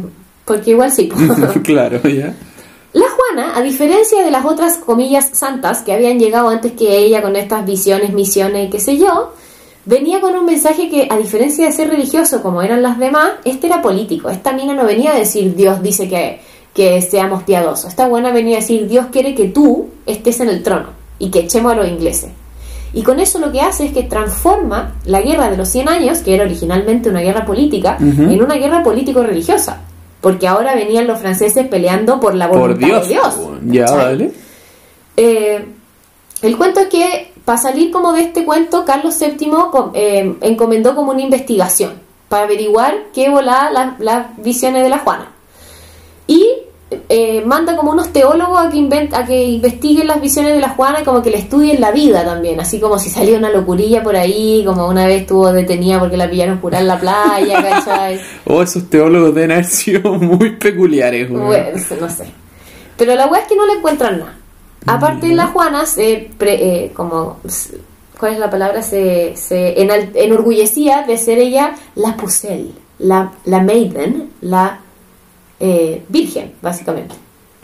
[0.45, 1.09] porque igual sí.
[1.65, 2.33] claro, ya.
[2.93, 7.23] La Juana, a diferencia de las otras comillas santas que habían llegado antes que ella
[7.23, 9.33] con estas visiones, misiones y qué sé yo,
[9.87, 13.69] venía con un mensaje que, a diferencia de ser religioso como eran las demás, este
[13.69, 14.29] era político.
[14.29, 16.41] Esta mina no venía a decir Dios dice que,
[16.75, 17.89] que seamos piadosos.
[17.89, 21.41] Esta buena venía a decir Dios quiere que tú estés en el trono y que
[21.41, 22.31] echemos a los ingleses.
[22.93, 26.19] Y con eso lo que hace es que transforma la guerra de los 100 años,
[26.19, 29.81] que era originalmente una guerra política, en una guerra político-religiosa.
[30.23, 33.09] Porque ahora venían los franceses peleando por la voluntad Por Dios.
[33.09, 33.35] de Dios.
[33.67, 34.33] Ya, dale.
[35.19, 35.67] Eh,
[36.41, 39.51] el cuento es que, para salir como de este cuento, Carlos VII
[39.93, 45.33] eh, encomendó como una investigación para averiguar qué volaba las las visiones de la Juana.
[46.27, 46.49] Y
[47.09, 50.71] eh, manda como unos teólogos a que, invent- a que investiguen las visiones de la
[50.71, 54.03] Juana y como que le estudien la vida también, así como si salió una locurilla
[54.03, 58.21] por ahí, como una vez estuvo detenida porque la pillaron curar en la playa, ¿cachai?
[58.47, 61.47] Oh, esos teólogos deben haber sido muy peculiares, weón.
[61.47, 62.27] Bueno, no sé.
[62.97, 64.35] Pero la weá es que no le encuentran nada.
[64.87, 66.29] Aparte, la Juana se.
[66.39, 67.39] pre- eh, como.
[68.19, 68.83] ¿Cuál es la palabra?
[68.83, 74.81] Se, se enal- enorgullecía de ser ella la Pucelle, la, la maiden, la
[75.65, 77.15] eh, virgen, básicamente.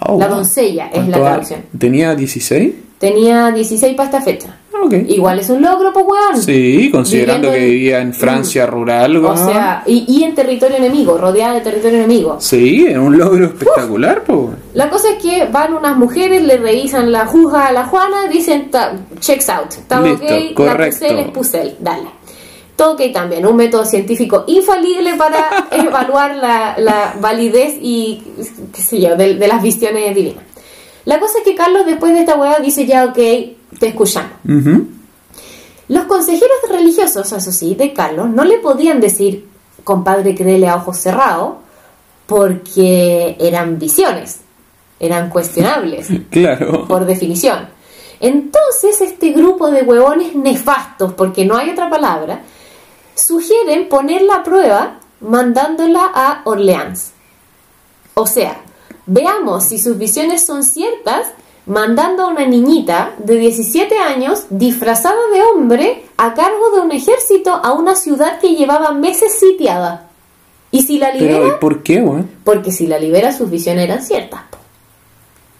[0.07, 0.37] Oh, la wow.
[0.37, 1.65] doncella es la traducción.
[1.77, 2.73] ¿Tenía 16?
[2.99, 4.57] Tenía 16 para esta fecha.
[4.81, 4.95] Ok.
[5.09, 6.41] Igual es un logro, pues weón.
[6.41, 11.19] Sí, considerando Viviendo que vivía en Francia rural, O sea, y, y en territorio enemigo,
[11.19, 12.37] rodeada de territorio enemigo.
[12.39, 14.51] Sí, es un logro espectacular, pues.
[14.75, 18.71] La cosa es que van unas mujeres, le revisan la juja a la Juana, dicen,
[19.19, 22.18] checks out, está ok, la pusel es pusel, dale.
[22.79, 28.23] Todo ok también, un método científico infalible para evaluar la, la validez y,
[28.73, 30.45] qué sé yo, de, de las visiones divinas.
[31.05, 34.31] La cosa es que Carlos después de esta hueá dice ya ok, te escuchamos.
[35.89, 39.49] Los consejeros religiosos, eso sí, de Carlos, no le podían decir,
[39.83, 41.55] compadre, créele a ojos cerrados,
[42.27, 44.43] porque eran visiones,
[45.01, 46.87] eran cuestionables, Claro.
[46.87, 47.71] por definición.
[48.21, 52.43] Entonces, este grupo de huevones nefastos, porque no hay otra palabra,
[53.19, 57.13] sugieren poner la prueba mandándola a Orleans.
[58.15, 58.61] O sea,
[59.07, 61.29] veamos si sus visiones son ciertas
[61.67, 67.53] mandando a una niñita de 17 años disfrazada de hombre a cargo de un ejército
[67.53, 70.09] a una ciudad que llevaba meses sitiada.
[70.71, 72.31] Y si la Pero, ¿y libera, por qué, weón?
[72.45, 74.41] porque si la libera sus visiones eran ciertas.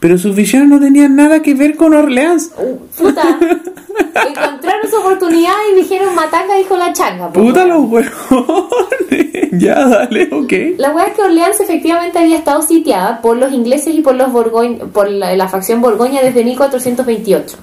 [0.01, 2.53] Pero sus visiones no tenían nada que ver con Orleans.
[2.97, 3.23] Puta,
[4.29, 7.33] encontraron su oportunidad y dijeron matanga dijo la changa.
[7.33, 8.13] Puta los huevones.
[9.53, 10.53] ya, dale, ok.
[10.79, 14.31] La weá es que Orleans efectivamente había estado sitiada por los ingleses y por los
[14.31, 17.57] Borgoñ por la, la facción Borgoña desde 1428.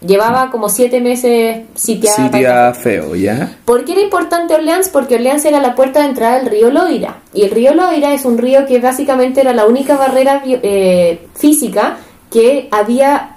[0.00, 2.72] Llevaba como siete meses sitiada.
[2.72, 3.56] Sitio feo, ¿ya?
[3.64, 4.88] ¿Por qué era importante Orleans?
[4.90, 7.16] Porque Orleans era la puerta de entrada del río Loira.
[7.34, 11.96] Y el río Loira es un río que básicamente era la única barrera eh, física
[12.30, 13.36] que había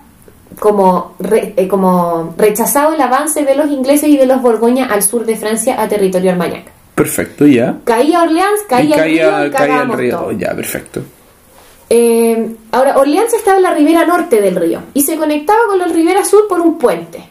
[0.59, 5.01] como, re- eh, como rechazado el avance de los ingleses y de los Borgoña al
[5.01, 6.65] sur de Francia a territorio armagnac.
[6.93, 7.77] Perfecto, ya.
[7.85, 10.17] Caía Orleans, Y caía, el río y caía, caía el río.
[10.19, 10.31] todo.
[10.33, 11.01] Ya, perfecto.
[11.93, 15.87] Eh, ahora, Orleans estaba en la ribera norte del río y se conectaba con la
[15.87, 17.21] ribera sur por un puente.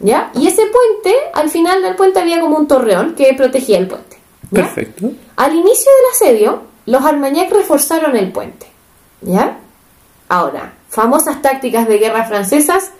[0.00, 0.30] ¿Ya?
[0.34, 4.18] Y ese puente, al final del puente había como un torreón que protegía el puente.
[4.50, 4.62] ¿ya?
[4.64, 5.12] Perfecto.
[5.36, 8.66] Al inicio del asedio, los Armagnac reforzaron el puente.
[9.22, 9.58] ¿Ya?
[10.28, 12.90] Ahora, famosas tácticas de guerra francesas,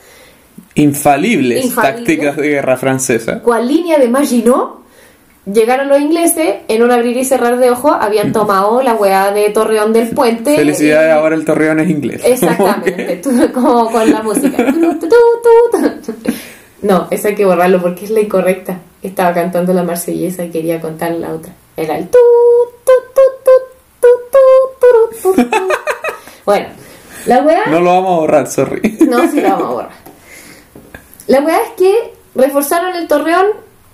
[0.77, 1.99] Infalibles Infalible.
[1.99, 3.43] tácticas de guerra francesa.
[3.43, 4.82] cual línea de Maginot,
[5.45, 9.51] Llegaron los ingleses, en un abrir y cerrar de ojos habían tomado la weá de
[9.51, 10.55] Torreón del Puente.
[10.57, 12.23] Felicidades, ahora el Torreón es inglés.
[12.25, 14.65] Exactamente, tú, como con la música.
[16.83, 18.79] no, esa hay que borrarlo porque es la incorrecta.
[19.03, 21.53] Estaba cantando la marsellesa y quería contar la otra.
[21.77, 22.19] Era el tu,
[22.85, 23.23] tu, tu,
[24.01, 24.09] tu,
[25.21, 25.43] tu, tu,
[26.45, 26.69] Bueno,
[27.27, 27.67] la weá...
[27.67, 28.99] No lo vamos a borrar, sorry.
[29.09, 30.03] No, sí lo vamos a borrar.
[31.27, 33.47] La weá es que reforzaron el Torreón,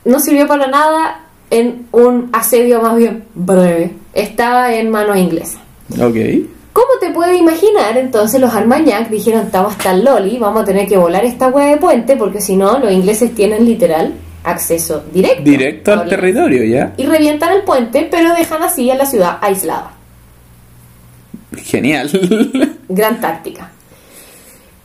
[0.05, 3.93] no sirvió para nada, en un asedio más bien breve.
[4.13, 5.61] Estaba en manos inglesas.
[5.93, 6.17] ok.
[6.73, 7.97] ¿Cómo te puedes imaginar?
[7.99, 11.71] Entonces los Armagnac dijeron, estamos hasta el loli, vamos a tener que volar esta hueá
[11.71, 15.43] de puente porque si no, los ingleses tienen literal acceso directo.
[15.43, 16.95] Directo al territorio, ya.
[16.97, 19.93] Y revientan el puente, pero dejan así a la ciudad aislada.
[21.57, 22.11] Genial.
[22.89, 23.73] Gran táctica.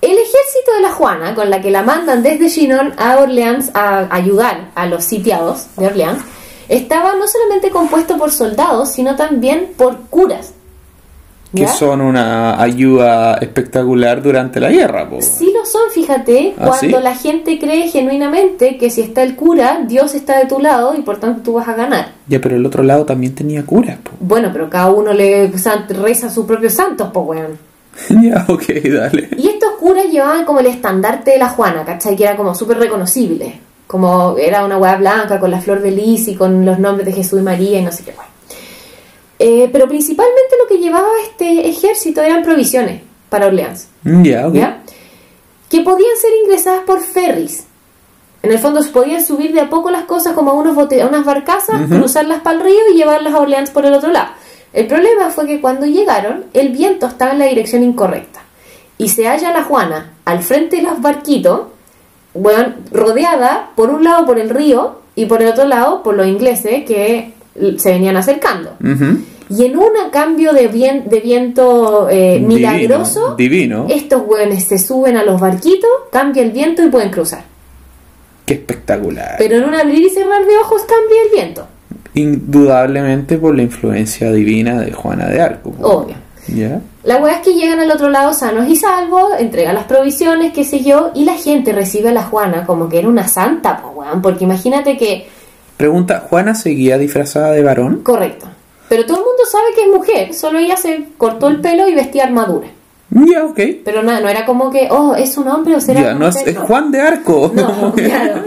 [0.02, 4.08] El ejército de la Juana, con la que la mandan desde Chinon a Orleans a
[4.14, 6.24] ayudar a los sitiados de Orleans,
[6.70, 10.54] estaba no solamente compuesto por soldados, sino también por curas.
[11.56, 15.22] que son una ayuda espectacular durante la guerra, po.
[15.22, 17.04] Sí lo son, fíjate, ¿Ah, cuando sí?
[17.04, 21.02] la gente cree genuinamente que si está el cura, Dios está de tu lado y
[21.04, 22.14] por tanto tú vas a ganar.
[22.28, 24.12] Ya, pero el otro lado también tenía curas, po.
[24.20, 27.60] Bueno, pero cada uno le reza a sus propios santos, pues weón.
[28.24, 29.30] ya, ok, dale.
[29.38, 32.16] Y estos curas llevaban como el estandarte de la Juana, ¿cachai?
[32.16, 33.60] Que era como súper reconocible.
[33.94, 37.14] Como era una hueá blanca con la flor de lis y con los nombres de
[37.14, 38.16] Jesús y María y no sé qué.
[39.38, 43.90] Eh, pero principalmente lo que llevaba este ejército eran provisiones para Orleans.
[44.02, 44.54] Mm, Ya, ok.
[44.56, 44.82] ¿ya?
[45.70, 47.66] Que podían ser ingresadas por ferries.
[48.42, 51.08] En el fondo se podían subir de a poco las cosas como a, unos a
[51.08, 54.30] unas barcazas, cruzarlas para el río y llevarlas a Orleans por el otro lado.
[54.74, 58.42] El problema fue que cuando llegaron, el viento estaba en la dirección incorrecta.
[58.98, 61.73] Y se halla la Juana al frente de los barquitos,
[62.34, 66.28] bueno, rodeada por un lado por el río y por el otro lado por los
[66.28, 67.34] ingleses que
[67.78, 68.76] se venían acercando.
[69.50, 73.86] Y en un cambio de, de viento eh, Divino, milagroso, divino.
[73.90, 77.44] estos hueones se suben a los barquitos, cambia el viento y pueden cruzar.
[78.46, 79.36] Qué espectacular.
[79.38, 81.68] Pero en un abrir y cerrar de ojos cambia el viento.
[82.16, 85.74] Indudablemente por la influencia divina de Juana de Arco.
[85.82, 86.16] Obvio.
[87.04, 90.64] La hueá es que llegan al otro lado sanos y salvos, entregan las provisiones, qué
[90.64, 93.96] sé yo, y la gente recibe a la Juana como que era una santa, pues
[93.96, 95.28] weón, porque imagínate que,
[95.78, 98.02] Pregunta, ¿Juana seguía disfrazada de varón?
[98.04, 98.48] correcto,
[98.90, 101.96] pero todo el mundo sabe que es mujer, solo ella se cortó el pelo y
[101.96, 102.68] vestía armadura.
[103.10, 103.60] Ya, ok.
[103.86, 106.44] Pero nada, no era como que, oh, es un hombre o será Ya, no es,
[106.58, 107.52] Juan de Arco.
[107.54, 108.44] No, claro.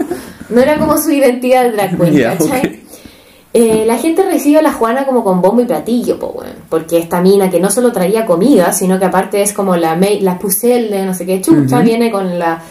[0.49, 2.81] No era como su identidad de drag queen, ¿cachai?
[3.53, 6.53] Eh, la gente recibe a la Juana como con bombo y platillo, po, weón.
[6.69, 10.37] porque esta mina que no solo traía comida, sino que aparte es como la, la
[10.37, 12.61] pucelle de no sé qué chucha, viene con la...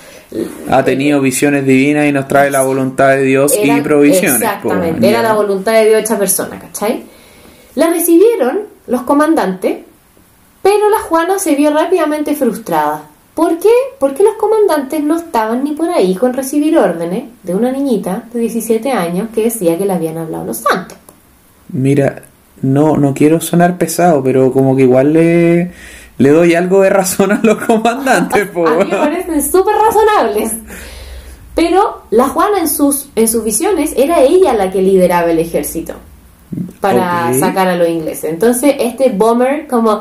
[0.71, 4.33] Ha tenido visiones divinas y nos trae la voluntad de Dios Era- y provisiones.
[4.41, 5.29] po, Exactamente, era ya.
[5.29, 7.05] la voluntad de Dios hecha persona, ¿cachai?
[7.75, 9.79] La recibieron los comandantes,
[10.63, 13.03] pero la Juana se vio rápidamente frustrada.
[13.37, 13.69] ¿Por qué?
[14.01, 18.41] Porque los comandantes no estaban ni por ahí con recibir órdenes de una niñita de
[18.41, 20.97] 17 años que decía que le habían hablado los santos.
[21.69, 22.23] Mira,
[22.63, 25.71] no, no quiero sonar pesado, pero como que igual le,
[26.17, 28.67] le doy algo de razón a los comandantes, po.
[28.67, 30.53] A mí me parecen súper razonables.
[31.55, 35.93] Pero la Juana en sus, en sus visiones era ella la que lideraba el ejército
[36.81, 38.31] para sacar a los ingleses.
[38.31, 40.01] Entonces este bomber como...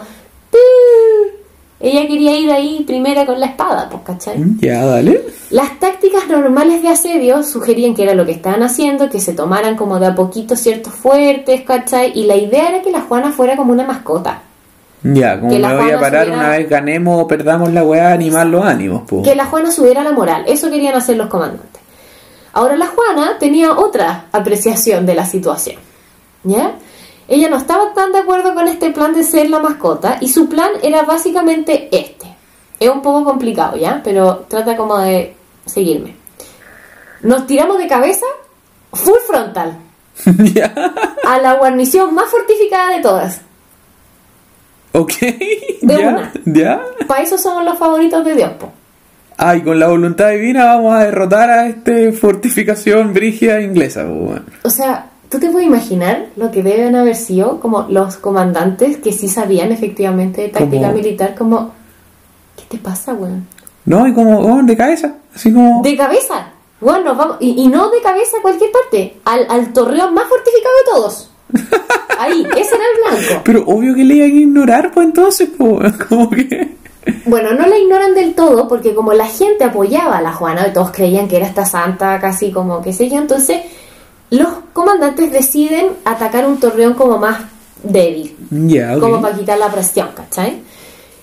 [1.87, 4.37] Ella quería ir ahí primera con la espada, pues, ¿cachai?
[4.59, 5.21] Ya, dale.
[5.51, 9.75] Las tácticas normales de asedio sugerían que era lo que estaban haciendo, que se tomaran
[9.75, 12.11] como de a poquito ciertos fuertes, ¿cachai?
[12.17, 14.41] Y la idea era que la Juana fuera como una mascota.
[15.03, 18.11] Ya, como Que me voy a parar subiera- una vez ganemos o perdamos la weá,
[18.13, 19.21] animar los ánimos, po.
[19.21, 20.43] que la Juana subiera la moral.
[20.47, 21.81] Eso querían hacer los comandantes.
[22.53, 25.75] Ahora la Juana tenía otra apreciación de la situación.
[26.43, 26.71] ¿Ya?
[27.27, 30.47] Ella no estaba tan de acuerdo con este plan de ser la mascota y su
[30.47, 32.35] plan era básicamente este.
[32.79, 34.01] Es un poco complicado, ¿ya?
[34.03, 35.33] Pero trata como de
[35.65, 36.15] seguirme.
[37.21, 38.25] Nos tiramos de cabeza,
[38.93, 39.77] full frontal,
[40.53, 40.73] ya.
[41.27, 43.41] a la guarnición más fortificada de todas.
[44.91, 45.13] Ok.
[45.19, 46.09] De ya.
[46.09, 46.31] una.
[46.45, 46.81] Ya.
[47.07, 48.71] Para eso somos los favoritos de Dios, po.
[49.37, 54.35] Ay, con la voluntad divina vamos a derrotar a este fortificación brígida inglesa, po.
[54.63, 59.11] O sea, ¿tú te puedes imaginar lo que deben haber sido como los comandantes que
[59.11, 61.35] sí sabían efectivamente de táctica Como- militar?
[61.35, 61.71] Como,
[62.55, 63.45] ¿qué te pasa, weón?
[63.85, 65.15] No, y como, oh, de cabeza.
[65.35, 65.81] Así como.
[65.83, 66.47] De cabeza.
[66.79, 70.25] Bueno, nos vamos, y, y no de cabeza a cualquier parte, al, al torreón más
[70.27, 71.31] fortificado de todos.
[72.19, 73.41] Ahí, ese era el blanco.
[73.43, 76.75] Pero obvio que le iban a ignorar, pues entonces, po, como que.
[77.25, 80.73] Bueno, no la ignoran del todo porque como la gente apoyaba a la Juana, y
[80.73, 83.61] todos creían que era esta santa, casi como qué sé yo, entonces
[84.29, 87.41] los comandantes deciden atacar un torreón como más
[87.83, 88.35] débil.
[88.99, 90.61] Como para quitar la presión, ¿cachai?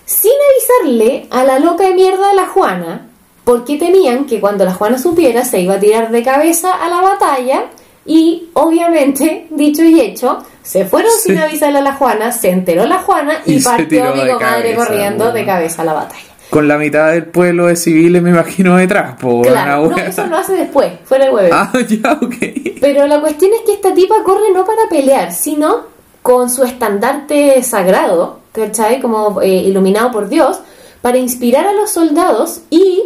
[0.05, 3.09] Sin avisarle a la loca de mierda de la Juana,
[3.45, 7.01] porque temían que cuando la Juana supiera se iba a tirar de cabeza a la
[7.01, 7.65] batalla
[8.07, 11.31] y obviamente, dicho y hecho, se fueron Sí.
[11.31, 14.39] sin avisarle a la Juana, se enteró la Juana y, partió mi comadre
[14.75, 16.32] cabeza, corriendo de cabeza a la batalla.
[16.53, 20.27] Con la mitad del pueblo de civiles, me imagino, detrás, po, Claro, una no, eso
[20.27, 21.49] lo hace después, fuera el huevo.
[21.51, 22.35] Ah, ya, ok.
[22.79, 25.85] Pero la cuestión es que esta tipa corre no para pelear, sino
[26.21, 29.01] con su estandarte sagrado, ¿cachai?
[29.01, 30.61] Como eh, iluminado por Dios,
[31.01, 33.03] para inspirar a los soldados y,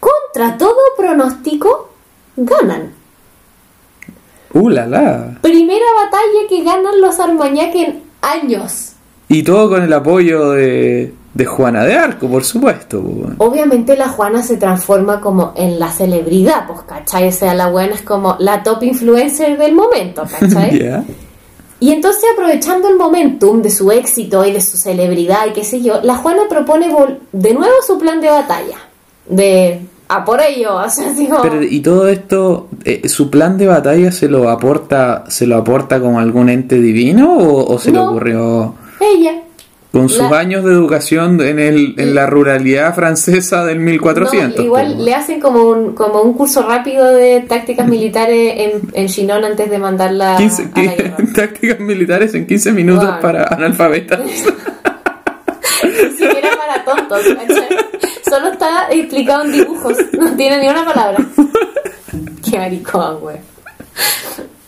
[0.00, 1.90] contra todo pronóstico,
[2.34, 2.94] ganan.
[4.54, 5.38] Uh, la, la.
[5.42, 8.92] Primera batalla que ganan los Armañac en años.
[9.28, 13.02] Y todo con el apoyo de, de Juana de Arco, por supuesto.
[13.38, 17.28] Obviamente la Juana se transforma como en la celebridad, pues, ¿cachai?
[17.28, 21.04] O sea, la buena es como la top influencer del momento, ¿cachai?
[21.82, 25.80] Y entonces aprovechando el momentum de su éxito y de su celebridad y qué sé
[25.80, 26.94] yo, la Juana propone
[27.32, 28.76] de nuevo su plan de batalla.
[29.26, 34.12] De a por ello, o sea, Pero, y todo esto, eh, ¿su plan de batalla
[34.12, 38.74] se lo aporta se lo aporta como algún ente divino o, o se le ocurrió
[39.00, 39.42] ella.
[39.92, 44.58] Con sus La- años de educación en, el, en la ruralidad francesa del 1400?
[44.58, 49.06] No, igual le hacen como un, como un curso rápido de tácticas militares en, en
[49.08, 51.16] Chinon antes de mandarla 15 a la guerra.
[51.34, 53.20] tácticas militares en 15 minutos Wow.
[53.20, 54.20] para analfabetas.
[55.84, 57.20] Ni siquiera para tontos.
[58.28, 61.18] Solo está explicado en dibujos, no tiene ni una palabra.
[62.48, 63.36] Qué maricón, güey.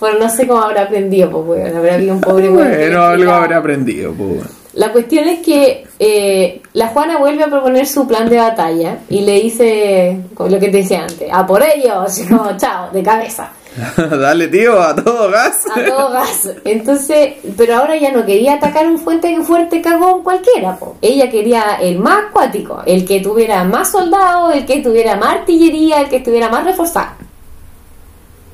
[0.00, 1.72] Bueno, no sé cómo habrá aprendido, pues, güey.
[1.76, 2.66] Habrá habido un pobre güey.
[2.66, 4.12] bueno, algo habrá aprendido.
[4.12, 4.36] po.
[4.74, 9.20] La cuestión es que eh, la Juana vuelve a proponer su plan de batalla y
[9.20, 13.50] le dice, como lo que te decía antes, a por ellos, como chao, de cabeza,
[13.96, 15.64] Dale, tío, a todo gas.
[15.74, 16.50] a todo gas.
[16.64, 20.96] Entonces, pero ahora ya no quería atacar un fuente fuerte cagón cualquiera, po.
[21.02, 26.00] ella quería el más acuático, el que tuviera más soldados, el que tuviera más artillería,
[26.02, 27.12] el que estuviera más reforzado.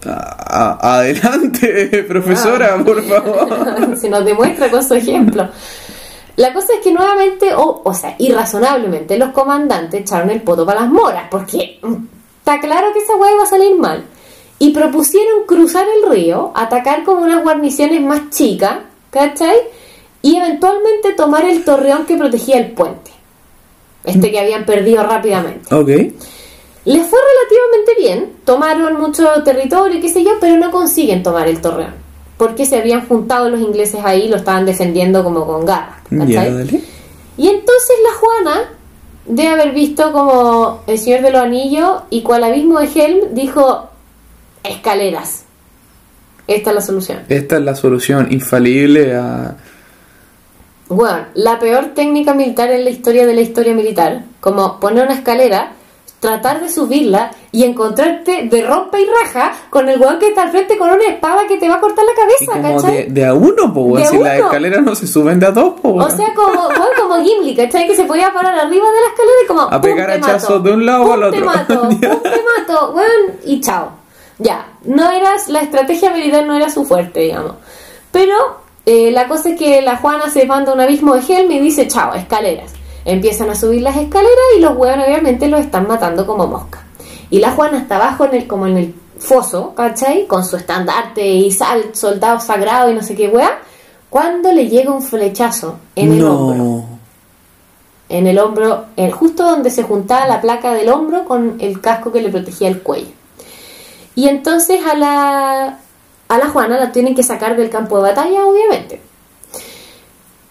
[0.06, 2.84] A- a- adelante, profesora, Ah.
[2.84, 3.96] por favor.
[3.96, 5.48] se nos demuestra con su ejemplo.
[6.39, 10.82] La cosa es que nuevamente, o, o sea, irrazonablemente, los comandantes echaron el poto para
[10.82, 11.95] las moras, porque mm,
[12.39, 14.05] está claro que esa hueá iba a salir mal.
[14.61, 18.78] Y propusieron cruzar el río, atacar con unas guarniciones más chicas,
[19.11, 19.57] ¿cachai?
[20.22, 23.11] Y eventualmente tomar el torreón que protegía el puente.
[24.05, 25.74] este que habían perdido rápidamente.
[25.74, 25.89] Ok.
[26.84, 31.49] Les fue relativamente bien, tomaron mucho territorio y qué sé yo, pero no consiguen tomar
[31.49, 31.95] el torreón.
[32.39, 35.91] Porque se habían juntado los ingleses ahí y lo estaban defendiendo como con dale.
[37.36, 38.70] Y entonces la Juana,
[39.26, 43.91] de haber visto como el Señor de los Anillos y cual abismo de Helm, dijo
[44.64, 45.45] escaleras.
[46.47, 47.20] Esta es la solución.
[47.28, 49.57] Esta es la solución infalible a...
[50.89, 55.14] Bueno, la peor técnica militar en la historia de la historia militar, como poner una
[55.14, 55.72] escalera,
[56.20, 60.50] tratar de subirla y encontrarte de rompa y raja con el weón que está al
[60.50, 62.96] frente con una espada que te va a cortar la y cabeza, como ¿cachai?
[63.04, 64.06] de, de a uno, po, weón.
[64.06, 67.22] Si las escaleras no se suben de a dos, po, O sea, como, weón, como
[67.22, 67.86] Gimli, ¿cachai?
[67.86, 69.60] Que se podía parar arriba de la escalera y como.
[69.62, 71.38] A pegar hachazos de un lado al otro.
[71.38, 72.00] Te mato, ¡pum!
[72.00, 73.92] te mato, weón, y chao.
[74.38, 77.54] Ya, no eras, la estrategia militar no era su fuerte, digamos.
[78.12, 81.50] Pero eh, la cosa es que la Juana se manda a un abismo de Helm
[81.50, 82.72] y dice, chao, escaleras.
[83.11, 86.82] Empiezan a subir las escaleras y los weones obviamente los están matando como mosca.
[87.30, 90.26] Y la Juana está abajo en el, como en el foso, ¿cachai?
[90.26, 93.59] Con su estandarte y sal, soldado sagrado y no sé qué weá.
[94.11, 96.84] Cuando le llega un flechazo en el hombro no.
[98.11, 102.12] en el hombro, en- justo donde se juntaba la placa del hombro con el casco
[102.12, 103.12] que le protegía el cuello.
[104.14, 105.78] Y entonces a la,
[106.28, 109.00] a la Juana la tienen que sacar del campo de batalla, obviamente.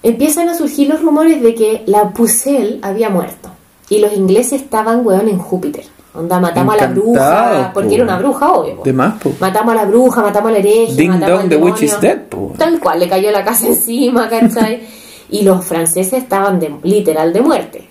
[0.04, 3.50] Empiezan a surgir los rumores de que la Pucelle había muerto.
[3.90, 5.86] Y los ingleses estaban, weón, en Júpiter.
[6.14, 7.96] Onda, matamos a la bruja, porque po.
[7.96, 8.82] era una bruja, obvio.
[8.84, 9.32] De más, po.
[9.40, 12.00] Matamos a la bruja, matamos a la hereje, Ding matamos dong, al the witch is
[12.02, 12.54] dead, po.
[12.58, 14.82] Tal cual, le cayó la casa encima, ¿cachai?
[15.30, 17.88] y los franceses estaban de, literal de muerte.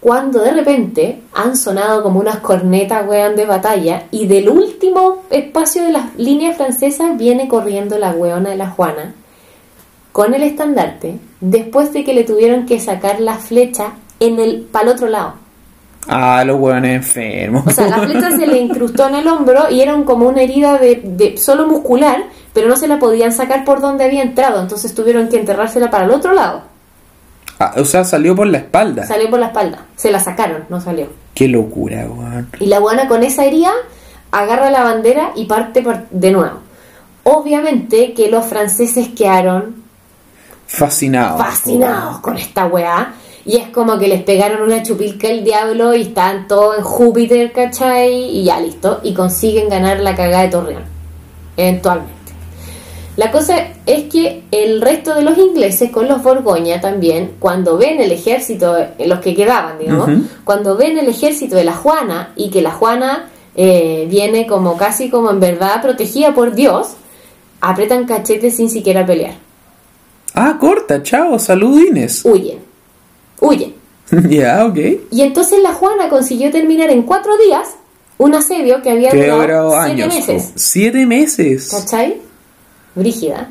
[0.00, 5.84] Cuando de repente han sonado como unas cornetas, weón, de batalla, y del último espacio
[5.84, 9.14] de las líneas francesas viene corriendo la weona de la Juana
[10.12, 14.84] con el estandarte, después de que le tuvieron que sacar la flecha en el para
[14.84, 15.34] el otro lado.
[16.08, 17.66] Ah, los hueones enfermos.
[17.66, 20.78] O sea, la flecha se le incrustó en el hombro y era como una herida
[20.78, 24.94] de, de solo muscular, pero no se la podían sacar por donde había entrado, entonces
[24.94, 26.62] tuvieron que enterrársela para el otro lado.
[27.58, 29.06] Ah, o sea, salió por la espalda.
[29.06, 31.08] Salió por la espalda, se la sacaron, no salió.
[31.34, 32.48] Qué locura, weón.
[32.58, 33.70] Y la buena con esa herida
[34.30, 36.60] agarra la bandera y parte de nuevo.
[37.22, 39.79] Obviamente que los franceses quedaron
[40.70, 41.36] Fascinado.
[41.38, 43.14] fascinados con esta weá.
[43.44, 47.52] Y es como que les pegaron una chupilca el diablo y están todos en Júpiter,
[47.52, 48.38] ¿cachai?
[48.38, 49.00] Y ya listo.
[49.02, 50.84] Y consiguen ganar la cagada de Torreón.
[51.56, 52.14] Eventualmente.
[53.16, 58.00] La cosa es que el resto de los ingleses con los Borgoña también, cuando ven
[58.00, 60.08] el ejército, eh, los que quedaban, digamos,
[60.44, 65.10] cuando ven el ejército de la Juana y que la Juana eh, viene como casi
[65.10, 66.92] como en verdad protegida por Dios,
[67.60, 69.49] apretan cachetes sin siquiera pelear.
[70.34, 72.24] Ah, corta, chao, saludines.
[72.24, 72.58] Huyen.
[73.40, 73.74] Huyen.
[74.28, 74.78] ya, ok.
[75.10, 77.76] Y entonces la Juana consiguió terminar en cuatro días
[78.18, 80.14] un asedio que había durado siete años.
[80.14, 80.52] meses.
[80.54, 81.70] Siete meses.
[81.70, 82.20] ¿Cachai?
[82.94, 83.50] Brígida.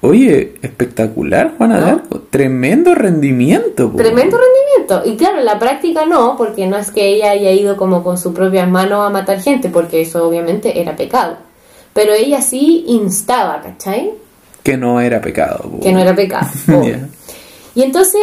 [0.00, 1.90] Oye, espectacular, Juana de.
[1.90, 2.20] Arco.
[2.30, 3.90] Tremendo rendimiento.
[3.90, 3.96] po.
[3.96, 5.02] Tremendo rendimiento.
[5.10, 8.16] Y claro, en la práctica no, porque no es que ella haya ido como con
[8.16, 11.38] sus propias manos a matar gente, porque eso obviamente era pecado.
[11.92, 14.12] Pero ella sí instaba, ¿cachai?
[14.66, 15.78] Que no era pecado.
[15.80, 16.48] Que no era pecado.
[16.84, 17.06] Ya.
[17.76, 18.20] Y entonces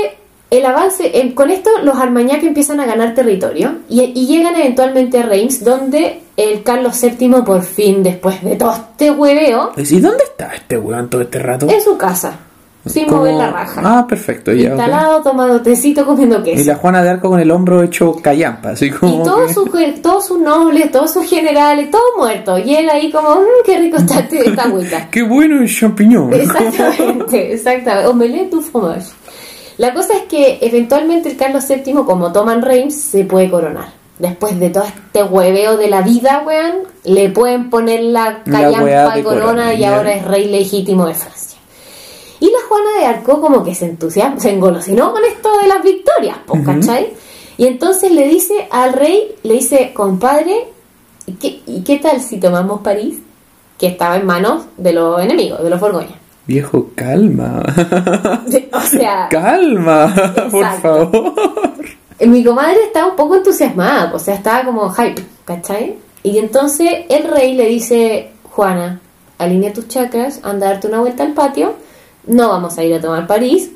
[0.49, 5.19] el avance, eh, con esto los Armagnac empiezan a ganar territorio y, y llegan eventualmente
[5.19, 10.23] a Reims, donde el Carlos VII por fin, después de todo este hueveo, ¿Y dónde
[10.25, 11.69] está este weón todo este rato?
[11.69, 12.37] en su casa,
[12.85, 13.81] sin Como- mover la raja.
[13.83, 14.69] Ah, perfecto, ya.
[14.69, 16.61] instalado, tomando tecito, comiendo queso.
[16.61, 19.21] Y la Juana de Arco con el hombro hecho callampa, así como.
[19.21, 22.61] Y todos que- sus, todos sus nobles, todos sus generales, todos muertos.
[22.65, 25.07] Y él ahí como, "Mm, qué rico está este- esta agüita.
[25.11, 26.33] Qué bueno el champiñón.
[26.83, 28.07] Exactamente, exactamente.
[28.09, 29.07] Omelette du fromage.
[29.77, 33.85] La cosa es que eventualmente el Carlos VII, como toman Reims, se puede coronar.
[34.19, 36.75] Después de todo este hueveo de la vida, weón,
[37.05, 41.52] le pueden poner la callampa corona corona, y ahora es rey legítimo de Francia.
[42.43, 45.81] Y la Juana de Arco como que se entusiasma, se engolosinó con esto de las
[45.81, 46.61] victorias, Ujú.
[46.61, 47.13] ¿cachai?
[47.55, 50.67] Y entonces le dice al rey, le dice, compadre,
[51.25, 53.19] ¿y qué, ¿y qué tal si tomamos París?
[53.77, 56.19] Que estaba en manos de los enemigos, de los Borgoña.
[56.45, 57.63] Viejo, calma.
[58.73, 60.13] O sea, calma,
[60.51, 61.33] por favor.
[62.27, 65.95] mi comadre estaba un poco entusiasmada, o sea, estaba como hype, ¿cachai?
[66.23, 68.99] Y entonces el rey le dice, Juana,
[69.37, 71.75] alinea tus chakras, anda a darte una vuelta al patio,
[72.27, 73.71] no vamos a ir a tomar París,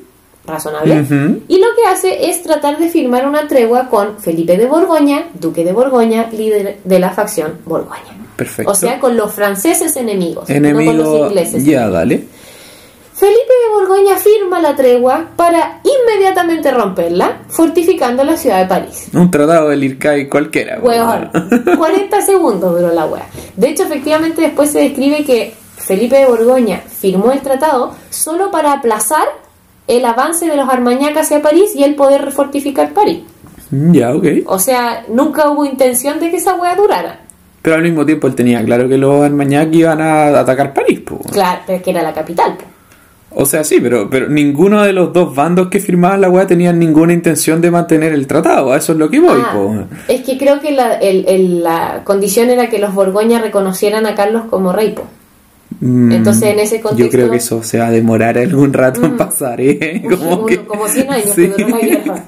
[0.46, 1.04] razonable.
[1.48, 5.64] Y lo que hace es tratar de firmar una tregua con Felipe de Borgoña, duque
[5.64, 8.16] de Borgoña, líder de la facción Borgoña.
[8.36, 8.70] Perfecto.
[8.70, 10.92] O sea, con los franceses enemigos, no con Enemigo.
[10.92, 11.64] los ingleses.
[11.64, 12.24] ya, dale.
[13.14, 19.08] Felipe de Borgoña firma la tregua para inmediatamente romperla, fortificando la ciudad de París.
[19.12, 20.78] Un tratado del IRCAI cualquiera.
[20.80, 21.28] Weón,
[21.78, 23.26] 40 segundos duró la wea.
[23.56, 25.52] De hecho, efectivamente, después se describe que
[25.88, 29.24] Felipe de Borgoña firmó el tratado solo para aplazar
[29.86, 33.20] el avance de los Armagnac hacia París y el poder refortificar París.
[33.70, 34.24] Ya, ok.
[34.46, 37.20] O sea, nunca hubo intención de que esa wea durara.
[37.62, 41.18] Pero al mismo tiempo él tenía claro que los Armagnac iban a atacar París, po.
[41.32, 42.56] Claro, pero es que era la capital.
[42.58, 42.64] po.
[43.30, 46.78] O sea, sí, pero, pero ninguno de los dos bandos que firmaban la weá tenían
[46.78, 48.72] ninguna intención de mantener el tratado.
[48.72, 49.74] A eso es lo que voy, Ah, po.
[50.08, 54.14] es que creo que la, el- el- la condición era que los Borgoña reconocieran a
[54.14, 54.92] Carlos como rey.
[54.92, 55.04] po.
[55.80, 59.04] Mm, Entonces, en ese Yo contexto- creo que eso se va a demorar algún rato
[59.04, 60.02] en pasar, ¿eh?
[60.08, 60.64] Como, Uno- que...
[60.64, 61.50] como 100 años Sí.
[61.56, 62.24] que duró la guerra.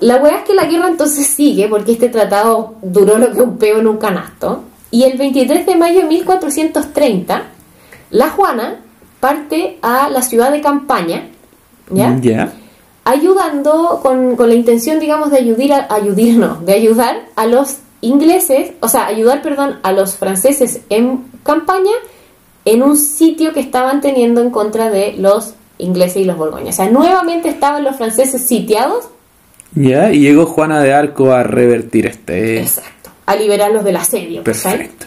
[0.00, 3.56] La weá es que la guerra entonces sigue porque este tratado duró lo que un
[3.58, 4.64] peo en un canasto.
[4.90, 7.42] Y el 23 de mayo de 1430,
[8.10, 8.80] la Juana
[9.20, 11.28] parte a la ciudad de Campaña,
[11.90, 12.16] ¿ya?
[12.20, 12.52] Ya.
[13.04, 17.76] ayudando con, con la intención, digamos, de ayudar, a, ayudar, no, de ayudar a los
[18.00, 21.92] ingleses, o sea, ayudar, perdón, a los franceses en campaña
[22.64, 26.74] en un sitio que estaban teniendo en contra de los ingleses y los borgoñas.
[26.74, 29.06] O sea, nuevamente estaban los franceses sitiados,
[29.74, 32.60] Ya, y llegó Juana de Arco a revertir este.
[32.60, 34.44] exacto, a liberarlos del asedio.
[34.44, 35.06] Perfecto.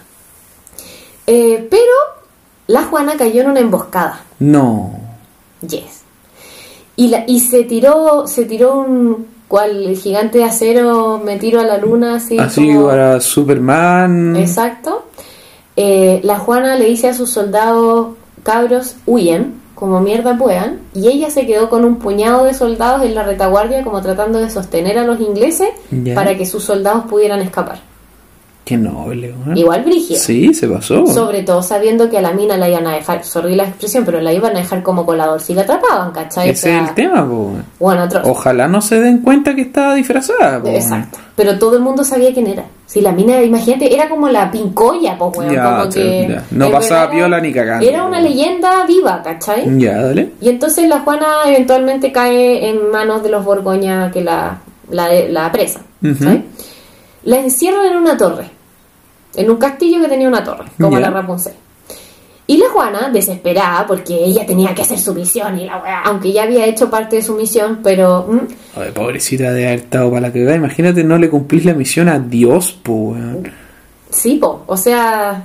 [1.25, 1.81] Eh, pero
[2.67, 4.21] la Juana cayó en una emboscada.
[4.39, 4.93] No.
[5.61, 6.01] Yes.
[6.95, 11.59] Y, la, y se tiró, se tiró un cual el gigante de acero me tiro
[11.61, 12.37] a la luna así.
[12.37, 14.35] Así como- para Superman.
[14.35, 15.05] Exacto.
[15.77, 21.29] Eh, la Juana le dice a sus soldados, cabros, huyen, como mierda puedan, y ella
[21.29, 25.05] se quedó con un puñado de soldados en la retaguardia como tratando de sostener a
[25.05, 25.69] los ingleses
[26.15, 27.79] para que sus soldados pudieran escapar.
[28.67, 29.57] Qué noble, weón.
[29.57, 30.19] Igual brígida.
[30.19, 31.07] Sí, se pasó.
[31.07, 34.19] Sobre todo sabiendo que a la mina la iban a dejar, sorry la expresión, pero
[34.19, 36.49] la iban a dejar como colador si la atrapaban, ¿cachai?
[36.49, 37.51] O Ese es el tema, po.
[37.79, 40.67] Bueno, otro- Ojalá no se den cuenta que estaba disfrazada, po.
[40.67, 41.17] Exacto.
[41.37, 42.65] Pero todo el mundo sabía quién era.
[42.87, 45.53] Si la mina, imagínate, era como la pincoya, pues, weón.
[45.53, 46.27] Ya, como que.
[46.29, 46.43] ya.
[46.51, 49.79] No pasaba piola ni cagando, Era una leyenda viva, ¿cachai?
[49.79, 50.33] Ya, dale.
[50.41, 54.57] Y entonces la Juana eventualmente cae en manos de los Borgoña que la,
[54.89, 55.83] la, la apresan.
[56.03, 56.21] Ujú.
[56.21, 56.41] ¿sabes?
[57.23, 58.56] La encierran en una torre.
[59.37, 61.53] En un castillo que tenía una torre, como la Rapunzel.
[62.49, 66.31] Y la Juana, desesperada, porque ella tenía que hacer su misión, y la weá, aunque
[66.31, 70.31] ya había hecho parte de su misión, pero mm, pobrecita de haber estado para la
[70.33, 70.55] cagada.
[70.55, 73.51] Imagínate, no le cumplís la misión a Dios, po, weón.
[74.09, 75.43] Sí, po, o sea,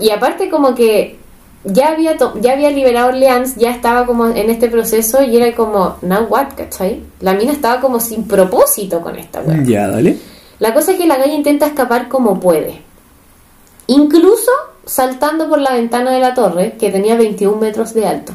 [0.00, 1.16] y aparte como que
[1.62, 5.54] ya había to- ya había liberado Orleans, ya estaba como en este proceso y era
[5.54, 7.00] como, now what, ¿cachai?
[7.20, 9.62] La mina estaba como sin propósito con esta weá.
[9.64, 10.18] Ya, dale.
[10.58, 12.80] La cosa es que la galla intenta escapar como puede.
[13.86, 14.50] Incluso
[14.86, 18.32] saltando por la ventana de la torre, que tenía 21 metros de alto.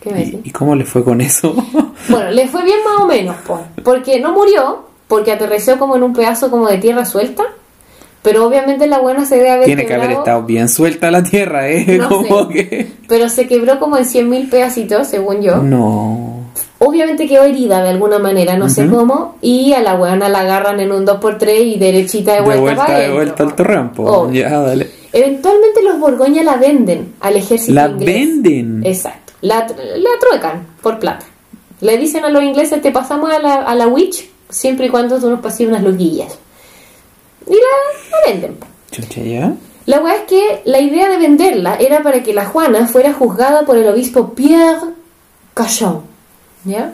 [0.00, 1.54] ¿Qué me ¿Y, y cómo le fue con eso?
[2.08, 6.02] Bueno, le fue bien más o menos, po, porque no murió, porque aterreció como en
[6.04, 7.44] un pedazo como de tierra suelta,
[8.22, 11.68] pero obviamente la buena se debe haber Tiene que haber estado bien suelta la tierra,
[11.68, 11.98] ¿eh?
[11.98, 12.54] No como sé.
[12.54, 12.92] que...
[13.08, 15.56] Pero se quebró como en 100.000 pedacitos, según yo.
[15.56, 16.37] No.
[16.80, 20.78] Obviamente quedó herida de alguna manera, no sé cómo, y a la buena la agarran
[20.78, 24.32] en un 2x3 y derechita de De vuelta, vuelta, para de vuelta al.
[24.32, 24.90] Ya, dale.
[25.12, 28.06] Eventualmente los Borgoña la venden al ejército ¿La inglés.
[28.14, 28.86] venden?
[28.86, 29.32] Exacto.
[29.40, 31.26] La, la truecan por plata.
[31.80, 35.18] Le dicen a los ingleses, te pasamos a la, a la witch siempre y cuando
[35.18, 36.38] tú nos pases unas luquillas.
[37.46, 37.58] Y la,
[38.12, 38.56] la venden.
[38.92, 39.52] Chucha, ya.
[39.86, 43.62] La weá es que la idea de venderla era para que la Juana fuera juzgada
[43.62, 44.78] por el obispo Pierre
[45.54, 46.02] Cachon.
[46.68, 46.92] ¿Ya?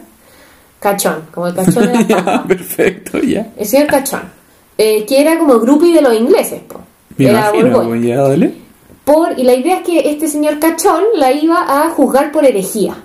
[0.81, 3.53] Cachón, como el cachón de la perfecto, ya.
[3.57, 4.22] El señor Cachón.
[4.79, 6.81] eh, que era como groupie de los ingleses, po.
[7.16, 7.89] Me Era imagino, Borgoña.
[7.89, 8.55] pues, ya, dale.
[9.05, 12.97] Por, y la idea es que este señor Cachón la iba a juzgar por herejía.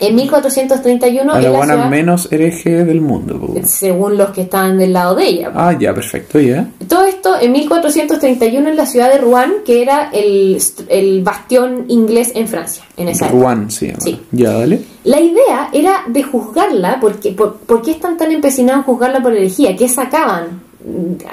[0.00, 4.92] En 1431 A la buena ciudad, menos hereje del mundo, según los que estaban del
[4.92, 5.52] lado de ella.
[5.54, 6.68] Ah, ya, perfecto, ya.
[6.88, 12.32] Todo esto en 1431 en la ciudad de Rouen, que era el, el bastión inglés
[12.34, 13.40] en Francia, en esa época.
[13.40, 13.92] Juan, sí.
[13.98, 14.20] Sí.
[14.32, 14.82] Ya, dale.
[15.04, 19.32] La idea era de juzgarla, porque, por, ¿por qué están tan empecinados en juzgarla por
[19.32, 19.76] herejía?
[19.76, 20.62] ¿Qué sacaban?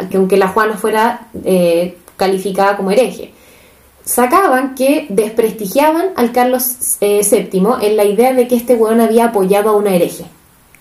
[0.10, 3.34] Que aunque la Juana fuera eh, calificada como hereje.
[4.04, 9.26] Sacaban que desprestigiaban al Carlos eh, VII en la idea de que este weón había
[9.26, 10.26] apoyado a una hereje.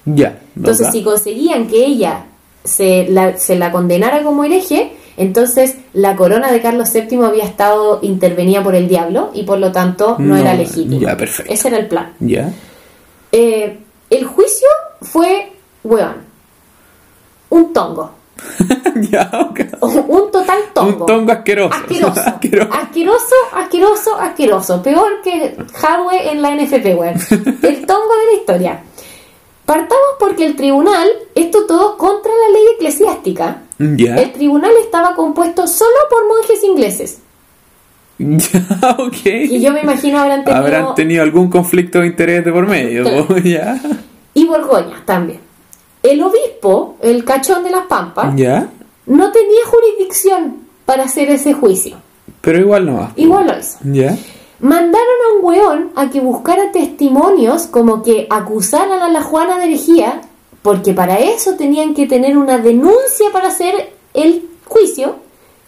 [0.06, 0.38] Ya.
[0.56, 2.24] Entonces, si conseguían que ella
[2.64, 7.98] se la, se la condenara como hereje, entonces la corona de Carlos VII había estado
[8.02, 10.98] intervenida por el diablo y por lo tanto no, No, era legítima.
[11.10, 11.52] ya, perfecto.
[11.52, 12.12] Ese era el plan.
[12.20, 12.50] Ya.
[13.32, 14.66] Eh, el juicio
[15.02, 15.52] fue,
[15.84, 16.16] weón,
[17.50, 18.12] un tongo.
[19.10, 19.30] ya.
[19.80, 21.00] Un total tongo.
[21.00, 21.74] Un tongo asqueroso.
[21.74, 22.20] Asqueroso.
[22.26, 22.74] Asqueroso.
[22.74, 24.82] Asqueroso, asqueroso, asqueroso.
[24.82, 27.14] Peor que Hadwe en la NFP, weón.
[27.62, 28.82] El tongo de la historia.
[29.64, 33.62] Partamos porque el tribunal, esto todo contra la ley eclesiástica.
[33.78, 37.18] El tribunal estaba compuesto solo por monjes ingleses.
[38.18, 39.26] Ya, ok.
[39.26, 40.60] Y yo me imagino habrán tenido.
[40.60, 43.04] Habrán tenido algún conflicto de interés de por medio,
[43.44, 43.80] ya.
[44.34, 45.40] Y Borgoña también.
[46.02, 48.68] El obispo, el cachón de las Pampas, Ya.
[49.10, 51.96] No tenía jurisdicción para hacer ese juicio.
[52.40, 53.12] Pero igual no va.
[53.16, 53.78] Igual lo hizo.
[53.82, 54.16] Ya.
[54.60, 59.64] Mandaron a un weón a que buscara testimonios como que acusaran a la Juana de
[59.64, 60.20] herejía,
[60.62, 65.16] porque para eso tenían que tener una denuncia para hacer el juicio.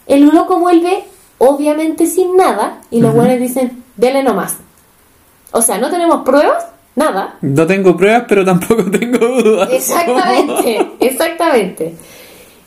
[0.07, 1.03] El loco vuelve,
[1.37, 4.55] obviamente sin nada, y los weones dicen, dele nomás.
[5.51, 6.65] O sea, no tenemos pruebas,
[6.95, 7.35] nada.
[7.41, 9.69] No tengo pruebas, pero tampoco tengo dudas.
[9.69, 11.93] Exactamente, exactamente.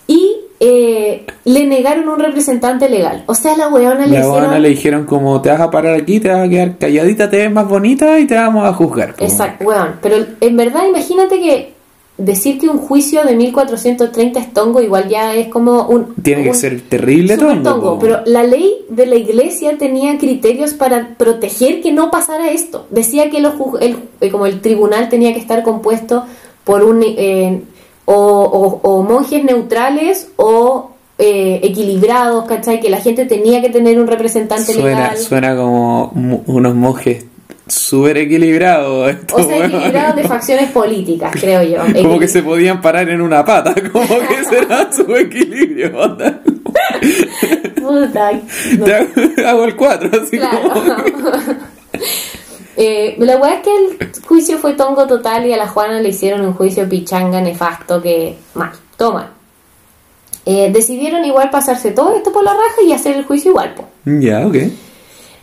[0.07, 3.25] Y eh, le negaron un representante legal.
[3.27, 4.31] O sea, la weona le La hicieron...
[4.31, 7.39] buena le dijeron como te vas a parar aquí, te vas a quedar calladita, te
[7.39, 9.15] ves más bonita y te vamos a juzgar.
[9.19, 9.97] Exacto, weón.
[10.01, 11.77] Pero en verdad, imagínate que
[12.19, 16.15] decir que un juicio de 1430 es tongo, igual ya es como un.
[16.23, 17.99] Tiene que ser terrible tongo, tongo.
[17.99, 22.87] Pero la ley de la iglesia tenía criterios para proteger que no pasara esto.
[22.91, 26.25] Decía que los el, eh, como el tribunal tenía que estar compuesto
[26.65, 27.03] por un.
[27.03, 27.61] eh,
[28.07, 30.91] o, o- o monjes neutrales o.
[31.19, 32.79] eh, equilibrados, ¿cachai?
[32.81, 35.17] Que la gente tenía que tener un representante Suena, legal.
[35.17, 36.13] suena como
[36.47, 37.25] unos monjes
[37.67, 39.15] súper equilibrados.
[39.33, 41.79] o sea, equilibrados de facciones políticas, creo yo.
[42.03, 45.99] Como que se podían parar en una pata, como que será su equilibrio.
[45.99, 46.41] onda.
[47.77, 48.33] Puta,
[48.79, 48.87] no.
[48.87, 50.59] Hago, hago el 4, así Claro.
[50.71, 51.76] como.
[52.77, 56.11] Eh, la weá es que el juicio fue tongo total y a la Juana le
[56.11, 59.31] hicieron un juicio pichanga nefasto que mal, todo mal.
[60.45, 63.75] Eh, decidieron igual pasarse todo esto por la raja y hacer el juicio igual.
[64.05, 64.57] Ya, ok.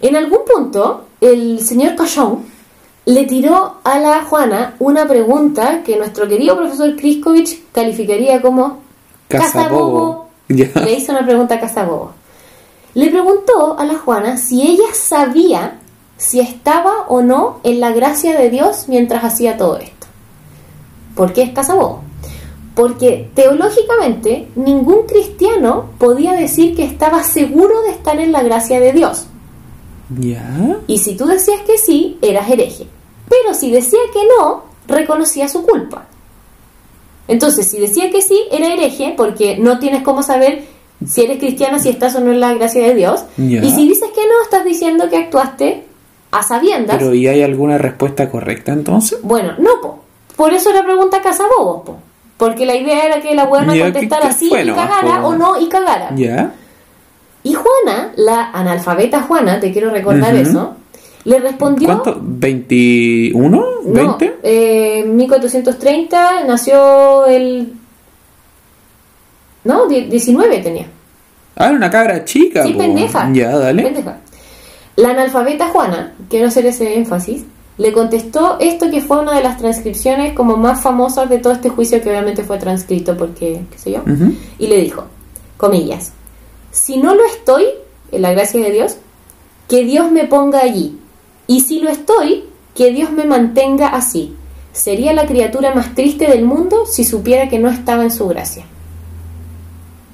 [0.01, 2.45] En algún punto, el señor Cachón
[3.05, 8.81] le tiró a la Juana una pregunta que nuestro querido profesor Kriskovich calificaría como
[9.27, 10.29] Cazabobo.
[10.49, 10.69] Ya.
[10.75, 12.11] Le hizo una pregunta a Cazabobo.
[12.93, 15.79] Le preguntó a la Juana si ella sabía
[16.18, 20.07] si estaba o no en la gracia de Dios mientras hacía todo esto.
[21.16, 22.01] ¿Por qué es Cazabobo?
[22.76, 28.93] Porque teológicamente ningún cristiano podía decir que estaba seguro de estar en la gracia de
[28.93, 29.28] Dios.
[30.20, 30.80] Ya.
[30.88, 32.88] Y si tú decías que sí, eras hereje.
[33.30, 36.07] Pero si decía que no, reconocía su culpa.
[37.28, 40.66] Entonces, si decía que sí, era hereje porque no tienes cómo saber
[41.05, 43.24] si eres cristiana, si estás o no en la gracia de Dios.
[43.38, 43.64] Ya.
[43.64, 45.86] Y si dices que no, estás diciendo que actuaste
[46.34, 46.97] a sabiendas.
[46.97, 49.19] Pero ¿y hay alguna respuesta correcta entonces?
[49.23, 49.99] Bueno, no, po.
[50.36, 51.97] Por eso la pregunta cazabobos, po.
[52.38, 55.27] Porque la idea era que la buena contestara sí y cagara po.
[55.29, 56.09] o no y cagara.
[56.15, 56.51] Ya.
[57.43, 60.75] Y Juana, la analfabeta Juana, te quiero recordar eso,
[61.25, 61.88] le respondió...
[61.88, 62.19] ¿Cuánto?
[62.21, 63.34] ¿21?
[63.41, 64.34] No, ¿20?
[64.43, 67.73] eh, 1430 nació el...
[69.65, 70.86] No, die- 19 tenía.
[71.55, 72.63] Ah, era una cabra chica.
[72.63, 72.79] Sí, po.
[72.79, 73.29] pendeja.
[73.34, 73.84] Ya, dale.
[73.84, 74.17] Pendeja.
[74.96, 77.44] La analfabeta Juana, quiero hacer ese énfasis,
[77.78, 81.70] le contestó esto que fue una de las transcripciones como más famosas de todo este
[81.70, 84.04] juicio que obviamente fue transcrito porque, qué sé yo,
[84.60, 85.06] y le dijo,
[85.58, 86.12] comillas,
[86.72, 87.66] si no lo estoy,
[88.12, 88.98] en la gracia de Dios,
[89.68, 91.00] que Dios me ponga allí,
[91.48, 92.44] y si lo estoy,
[92.76, 94.36] que Dios me mantenga así.
[94.72, 98.66] Sería la criatura más triste del mundo si supiera que no estaba en su gracia.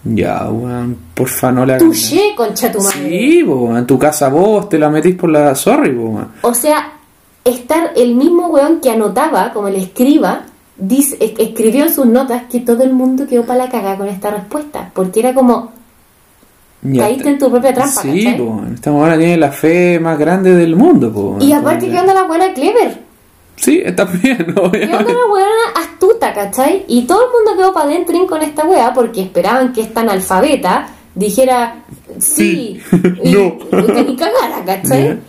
[0.03, 0.97] Ya, weón.
[1.13, 1.77] Porfa, no la.
[1.77, 3.09] Touché, concha tu madre.
[3.09, 3.77] Sí, weón.
[3.77, 6.29] En tu casa vos te la metís por la sorry, weón.
[6.41, 6.93] O sea,
[7.43, 10.43] estar el mismo weón que anotaba, como el escriba,
[10.77, 14.07] dice, es- escribió en sus notas que todo el mundo quedó para la cagada con
[14.07, 14.89] esta respuesta.
[14.93, 15.71] Porque era como,
[16.81, 18.73] Ya caíste te- en tu propia trampa, Sí, weón.
[18.75, 21.41] Esta buena tiene la fe más grande del mundo, weón.
[21.41, 23.08] Y aparte, ¿qué onda la buena Clever?
[23.59, 25.13] Sí, está bien, ¿Qué onda obviamente.
[25.13, 26.85] la weona astuta, cachai?
[26.87, 30.87] Y todo el mundo quedó para adentro con esta wea porque esperaban que esta analfabeta
[31.15, 31.83] dijera
[32.19, 32.79] sí,
[33.23, 33.57] y, No.
[34.07, 35.19] y cagara, ¿cachai?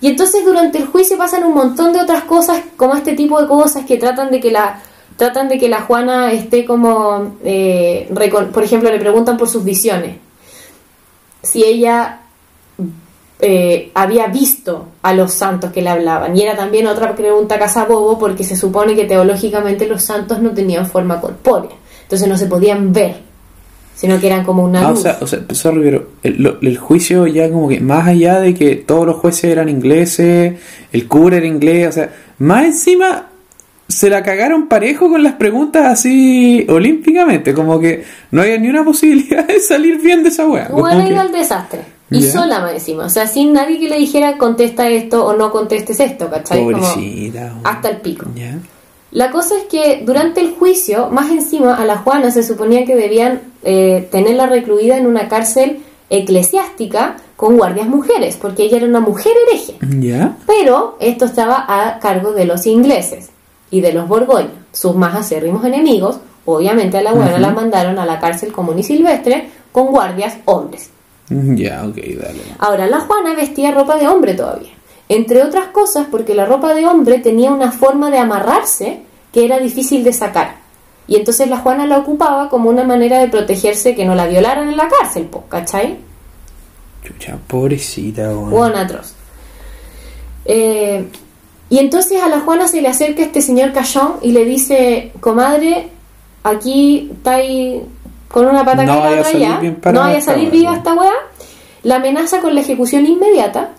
[0.00, 3.46] Y entonces durante el juicio pasan un montón de otras cosas, como este tipo de
[3.48, 4.80] cosas que tratan de que la
[5.16, 8.12] tratan de que la Juana esté como, eh,
[8.52, 10.16] por ejemplo, le preguntan por sus visiones.
[11.42, 12.21] Si ella
[13.44, 16.36] eh, había visto a los santos que le hablaban.
[16.36, 20.86] Y era también otra pregunta casabobo porque se supone que teológicamente los santos no tenían
[20.86, 21.70] forma corpórea.
[22.04, 23.16] Entonces no se podían ver,
[23.96, 25.00] sino que eran como una Ah, o luz.
[25.02, 28.54] sea, o sea, sorry, pero el, lo- el juicio ya como que más allá de
[28.54, 30.54] que todos los jueces eran ingleses,
[30.92, 33.26] el cura era inglés, o sea, más encima
[33.88, 38.84] se la cagaron parejo con las preguntas así olímpicamente, como que no había ni una
[38.84, 40.68] posibilidad de salir bien de esa weá.
[40.68, 41.80] Bueno, que- ido al desastre.
[42.18, 43.06] Y sola más encima.
[43.06, 46.62] O sea, sin nadie que le dijera contesta esto o no contestes esto, ¿cachai?
[46.62, 48.26] Pobrecita, hasta el pico.
[49.10, 52.96] La cosa es que durante el juicio, más encima, a la Juana se suponía que
[52.96, 59.00] debían eh, tenerla recluida en una cárcel eclesiástica con guardias mujeres, porque ella era una
[59.00, 59.76] mujer hereje.
[60.46, 63.30] Pero esto estaba a cargo de los ingleses
[63.70, 66.18] y de los Borgoña, sus más acérrimos enemigos.
[66.44, 70.90] Obviamente a la buena la mandaron a la cárcel común y silvestre con guardias hombres.
[71.56, 72.40] Ya, ok, dale.
[72.58, 74.72] Ahora, la Juana vestía ropa de hombre todavía.
[75.08, 79.02] Entre otras cosas porque la ropa de hombre tenía una forma de amarrarse
[79.32, 80.56] que era difícil de sacar.
[81.06, 84.68] Y entonces la Juana la ocupaba como una manera de protegerse que no la violaran
[84.68, 85.98] en la cárcel, po, ¿cachai?
[87.02, 88.34] Chucha, pobrecita.
[88.34, 89.14] Hueón atroz.
[90.44, 91.04] Eh,
[91.68, 95.88] y entonces a la Juana se le acerca este señor Cachón y le dice, comadre,
[96.42, 97.82] aquí está ahí
[98.32, 99.58] con una pata No la vaya a otra salir allá.
[99.60, 101.12] bien no vaya a salir viva esta weá.
[101.84, 103.70] La amenaza con la ejecución inmediata,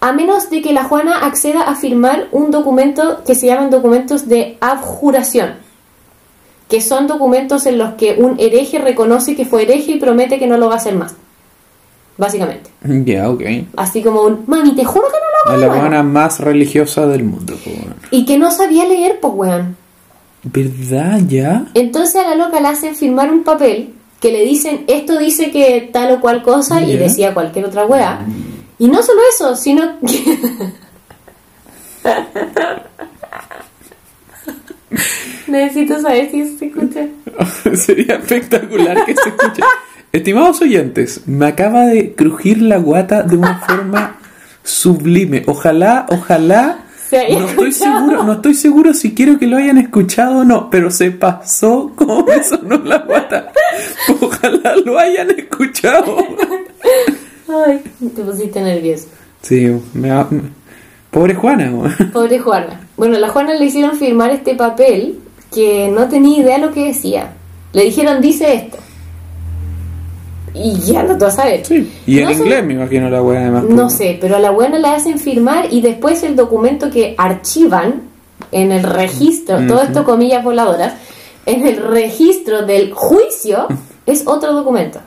[0.00, 4.28] a menos de que la Juana acceda a firmar un documento que se llaman documentos
[4.28, 5.54] de abjuración,
[6.68, 10.46] que son documentos en los que un hereje reconoce que fue hereje y promete que
[10.46, 11.14] no lo va a hacer más.
[12.16, 12.70] Básicamente.
[12.84, 13.42] Ya, ok.
[13.76, 15.72] Así como un, mami, te juro que no lo la hago.
[15.74, 15.88] nuevo".
[15.88, 17.96] buena más religiosa del mundo, po, weón.
[18.10, 19.76] Y que no sabía leer, pues, weón.
[20.44, 21.66] ¿Verdad, ya?
[21.74, 25.90] Entonces a la loca le hacen firmar un papel que le dicen, esto dice que
[25.92, 28.24] tal o cual cosa, y decía cualquier otra weá.
[28.78, 30.38] Y no solo eso, sino que...
[35.46, 37.06] Necesito saber si se escucha.
[37.74, 39.62] Sería espectacular que se escuche.
[40.12, 44.16] Estimados oyentes, me acaba de crujir la guata de una forma
[44.62, 45.42] sublime.
[45.46, 46.83] Ojalá, ojalá.
[47.14, 50.44] Se haya No estoy seguro, no estoy seguro si quiero que lo hayan escuchado o
[50.44, 53.52] no, pero se pasó como me sonó la guata.
[54.20, 56.16] Ojalá lo hayan escuchado.
[57.48, 57.82] Ay,
[58.16, 59.06] te pusiste nervioso.
[59.42, 60.10] Sí, me
[61.12, 61.70] pobre Juana.
[62.12, 62.80] Pobre Juana.
[62.96, 65.20] Bueno, a la Juana le hicieron firmar este papel
[65.54, 67.34] que no tenía idea lo que decía.
[67.72, 68.78] Le dijeron, dice esto.
[70.54, 71.64] Y ya no te vas a saber.
[71.66, 73.64] Sí, y en No solo- inglés me imagino la además.
[73.64, 78.02] No sé, pero a la buena le hacen firmar y después el documento que archivan
[78.52, 80.94] en el registro, todo esto comillas voladoras,
[81.46, 83.66] en el registro del juicio
[84.06, 85.00] es otro documento.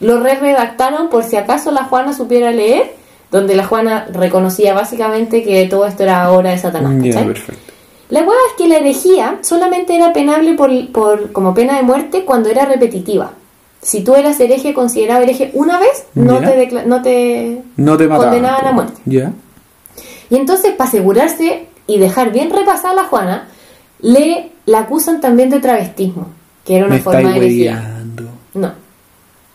[0.00, 2.94] Lo re redactaron por si acaso la Juana supiera leer,
[3.30, 6.92] donde la Juana reconocía básicamente que todo esto era obra de Satanás.
[8.08, 12.24] La hueá es que la herejía solamente era penable por, por- como pena de muerte
[12.24, 13.30] cuando era repetitiva.
[13.82, 18.66] Si tú eras hereje, considerado hereje una vez, no te, no te No te condenaban
[18.66, 19.00] a muerte.
[19.06, 19.32] Ya.
[20.28, 23.48] Y entonces, para asegurarse y dejar bien repasada a la Juana,
[24.00, 26.28] le la acusan también de travestismo,
[26.64, 27.74] que era una Me forma de.
[28.54, 28.72] No.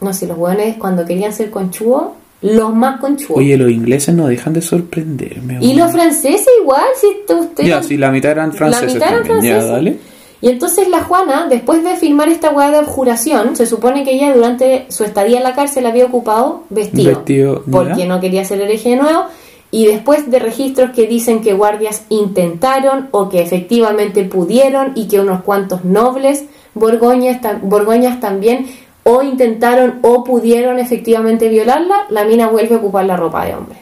[0.01, 2.07] No, si los hueones cuando querían ser conchudos,
[2.41, 3.37] los más conchudos.
[3.37, 5.57] Oye, los ingleses no dejan de sorprenderme.
[5.61, 7.69] y los franceses igual, si te- ustedes...
[7.69, 9.43] Ya, sí, la mitad eran franceses mitad eran también.
[9.43, 9.71] Ya, franceses.
[9.71, 9.99] dale.
[10.45, 14.31] Y entonces la Juana, después de firmar esta hueá de abjuración, se supone que ella
[14.31, 17.15] durante su estadía en la cárcel había ocupado vestido.
[17.15, 19.23] Vestido, porque no quería ser hereje de nuevo.
[19.71, 25.19] Y después de registros que dicen que guardias intentaron o que efectivamente pudieron y que
[25.19, 28.67] unos cuantos nobles borgoñas, borgoñas también
[29.01, 33.79] o intentaron o pudieron efectivamente violarla, la mina vuelve a ocupar la ropa de hombre.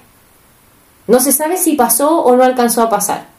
[1.07, 3.32] No se sabe si pasó o no alcanzó a pasar.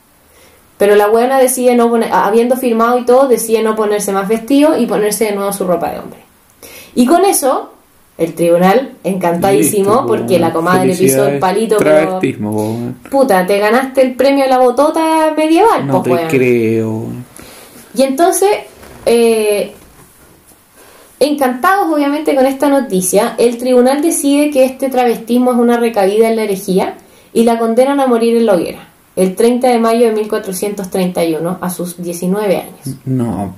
[0.79, 4.77] Pero la buena decide no poner, habiendo firmado y todo, decide no ponerse más vestido
[4.77, 6.20] y ponerse de nuevo su ropa de hombre.
[6.95, 7.70] Y con eso,
[8.18, 12.97] el tribunal, encantadísimo, Listo, po, porque la comadre pisó el palito, pero weón.
[13.11, 17.07] puta, te ganaste el premio a la botota medieval, No pues, te creo.
[17.97, 18.51] Y entonces,
[19.07, 19.72] eh,
[21.18, 26.37] encantados obviamente con esta noticia, el tribunal decide que este travestismo es una recaída en
[26.37, 26.97] la herejía
[27.33, 31.70] y la condenan a morir en la hoguera, el 30 de mayo de 1431, a
[31.70, 32.96] sus 19 años.
[33.04, 33.54] No.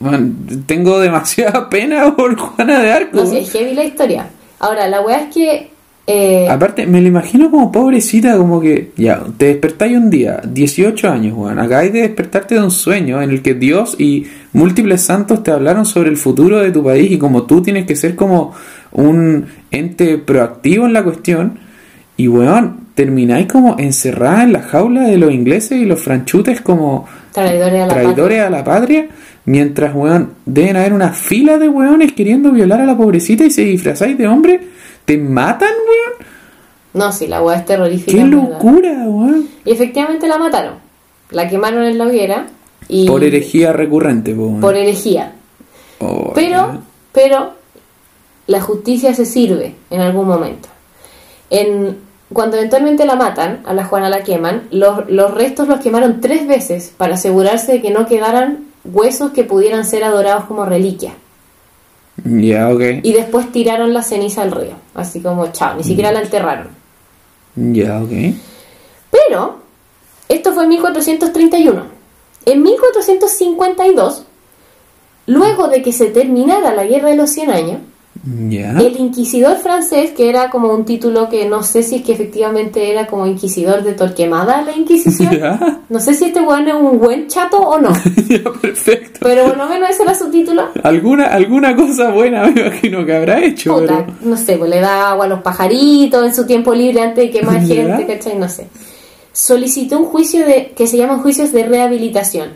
[0.00, 3.16] Man, tengo demasiada pena por Juana de Arco.
[3.18, 4.26] No sé, es heavy la historia.
[4.58, 5.70] Ahora, la weá es que...
[6.06, 11.08] eh, Aparte, me lo imagino como pobrecita, como que, ya, te despertáis un día, 18
[11.10, 15.42] años, weón, acabáis de despertarte de un sueño en el que Dios y múltiples santos
[15.42, 18.52] te hablaron sobre el futuro de tu país y como tú tienes que ser como
[18.92, 21.58] un ente proactivo en la cuestión,
[22.16, 27.08] y weón, termináis como encerrada en la jaula de los ingleses y los franchutes como
[27.32, 29.08] traidores a la traidores a la patria,
[29.46, 33.62] mientras, weón, deben haber una fila de weones queriendo violar a la pobrecita y se
[33.62, 34.60] disfrazáis de hombre,
[35.06, 36.28] te matan, weón.
[36.92, 38.12] No, sí, la weá es terrorífica.
[38.18, 39.48] ¡Qué locura, weón!
[39.64, 40.74] Y efectivamente la mataron.
[41.30, 42.48] la quemaron en la hoguera.
[42.86, 44.58] Y Por herejía recurrente, po.
[44.60, 45.32] por herejía.
[46.00, 46.82] Oh, Pero,
[47.12, 47.54] pero
[48.46, 50.68] la justicia se sirve en algún momento.
[51.48, 56.20] En, cuando eventualmente la matan, a la Juana la queman, los, los restos los quemaron
[56.20, 61.14] tres veces para asegurarse de que no quedaran huesos que pudieran ser adorados como reliquia.
[62.24, 62.80] Ya, ok.
[63.02, 64.74] Y después tiraron la ceniza al río.
[64.94, 66.68] Así como, chao, ni siquiera la enterraron.
[67.56, 68.10] Ya, ok.
[69.10, 69.58] Pero,
[70.28, 71.82] esto fue en 1431.
[72.46, 74.24] En 1452,
[75.26, 77.80] luego de que se terminara la Guerra de los 100 años,
[78.22, 82.90] El inquisidor francés, que era como un título que no sé si es que efectivamente
[82.90, 85.40] era como inquisidor de Torquemada la Inquisición.
[85.90, 87.90] No sé si este weón es un buen chato o no,
[88.62, 89.18] perfecto.
[89.22, 90.68] pero por lo menos ese era su título.
[90.84, 94.16] Alguna, alguna cosa buena me imagino que habrá hecho, Puta, pero...
[94.20, 97.30] no sé, pues le da agua a los pajaritos en su tiempo libre antes de
[97.30, 98.38] quemar gente, ¿cachai?
[98.38, 98.68] No sé.
[99.32, 102.50] Solicitó un juicio de que se llaman juicios de rehabilitación,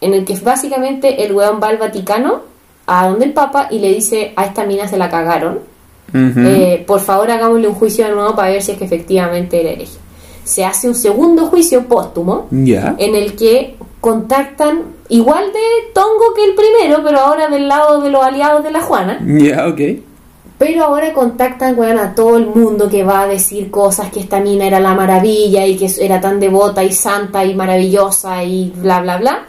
[0.00, 2.40] en el que básicamente el weón va al Vaticano,
[2.88, 5.60] a donde el Papa, y le dice, a esta mina se la cagaron,
[6.14, 9.70] eh, por favor hagámosle un juicio de nuevo para ver si es que efectivamente era
[9.70, 9.98] hereje.
[10.42, 16.54] Se hace un segundo juicio póstumo, en el que contactan igual de tongo que el
[16.54, 19.20] primero, pero ahora del lado de los aliados de la Juana.
[19.22, 19.80] Ya, ok.
[20.56, 24.40] Pero ahora contactan, weón, a todo el mundo que va a decir cosas que esta
[24.40, 29.00] mina era la maravilla y que era tan devota y santa y maravillosa y bla,
[29.00, 29.44] bla, bla.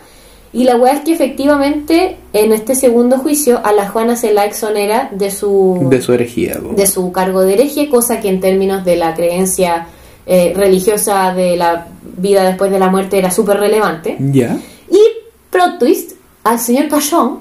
[0.51, 4.45] Y la weá es que efectivamente en este segundo juicio a la Juana se la
[4.45, 6.73] exonera de su, De su herejía, po.
[6.73, 9.87] de su cargo de hereje, cosa que en términos de la creencia
[10.25, 11.87] eh, religiosa de la
[12.17, 14.17] vida después de la muerte era súper relevante.
[14.19, 14.57] Ya.
[14.89, 14.99] Y,
[15.51, 17.39] plot twist, al señor Cachón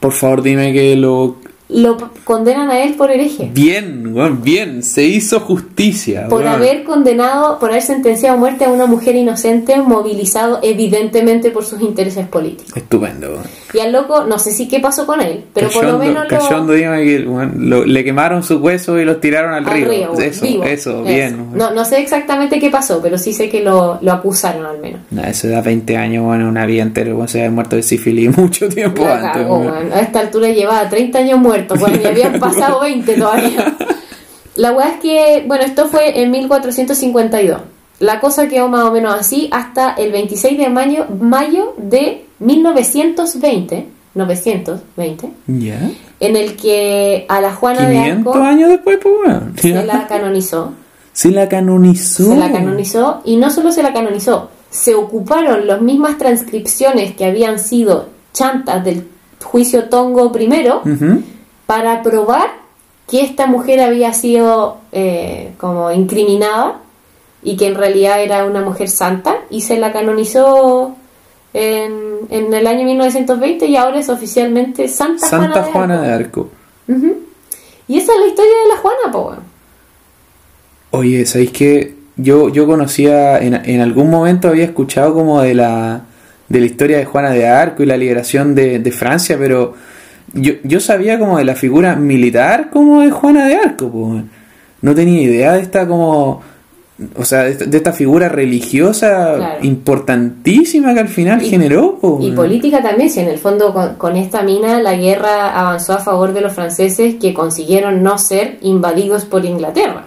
[0.00, 1.36] Por favor, dime que lo...
[1.74, 3.50] lo condenan a él por hereje.
[3.52, 4.82] Bien, weón, bien.
[4.82, 6.52] Se hizo justicia, por weón.
[6.54, 11.80] haber condenado, por haber sentenciado a muerte a una mujer inocente, movilizado evidentemente por sus
[11.80, 12.76] intereses políticos.
[12.76, 13.42] Estupendo.
[13.74, 16.28] Y al loco, no sé si qué pasó con él, pero por lo menos lo,
[16.28, 19.88] Cachondo, dígame que weón, lo- le quemaron sus huesos y los tiraron al, al río.
[19.88, 20.64] río, Eso, vivo.
[20.64, 21.48] eso, bien.
[21.54, 25.00] No, no sé exactamente qué pasó, pero sí sé que lo, lo acusaron al menos.
[25.10, 28.36] Nah, eso da 20 años, bueno, una vida entera, weón, se había muerto de sífilis
[28.36, 29.46] mucho tiempo La antes.
[29.46, 29.92] weón.
[29.92, 33.76] A esta altura llevaba 30 años muerto, bueno, y habían pasado 20 todavía.
[34.56, 37.60] La weá es que, bueno, esto fue en 1452.
[38.00, 43.86] La cosa quedó más o menos así hasta el 26 de mayo, mayo de 1920,
[44.14, 45.90] 920, Ya.
[46.20, 49.54] en el que a la Juana de 500 Arco años después, pues, weón.
[49.58, 50.72] se la canonizó.
[51.12, 52.24] Se la canonizó.
[52.32, 57.24] Se la canonizó y no solo se la canonizó, se ocuparon las mismas transcripciones que
[57.26, 59.06] habían sido chantas del
[59.44, 61.22] juicio Tongo primero Ujú.
[61.66, 62.62] Para probar
[63.08, 66.80] que esta mujer había sido eh, como incriminada
[67.42, 70.96] y que en realidad era una mujer santa y se la canonizó
[71.52, 76.14] en, en el año 1920 y ahora es oficialmente Santa, Santa Juana, Juana de de
[76.14, 76.40] Arco.
[76.40, 76.50] Arco.
[76.88, 77.16] Ujú.
[77.88, 79.34] Y esa es la historia de la Juana, po.
[80.92, 86.02] Oye, ¿sabéis que yo, yo conocía, en, en algún momento había escuchado como de la,
[86.48, 89.74] de la historia de Juana de Arco y la liberación de, de Francia, pero
[90.34, 94.22] yo, yo sabía como de la figura militar como de Juana de Arco, po.
[94.80, 96.40] no tenía idea de esta como,
[97.16, 99.58] o sea, de esta, figura religiosa Claro.
[99.64, 101.98] importantísima que al final Y- generó.
[101.98, 102.18] po.
[102.20, 105.98] Y política también, si en el fondo con, con esta mina la guerra avanzó a
[105.98, 110.06] favor de los franceses que consiguieron no ser invadidos por Inglaterra.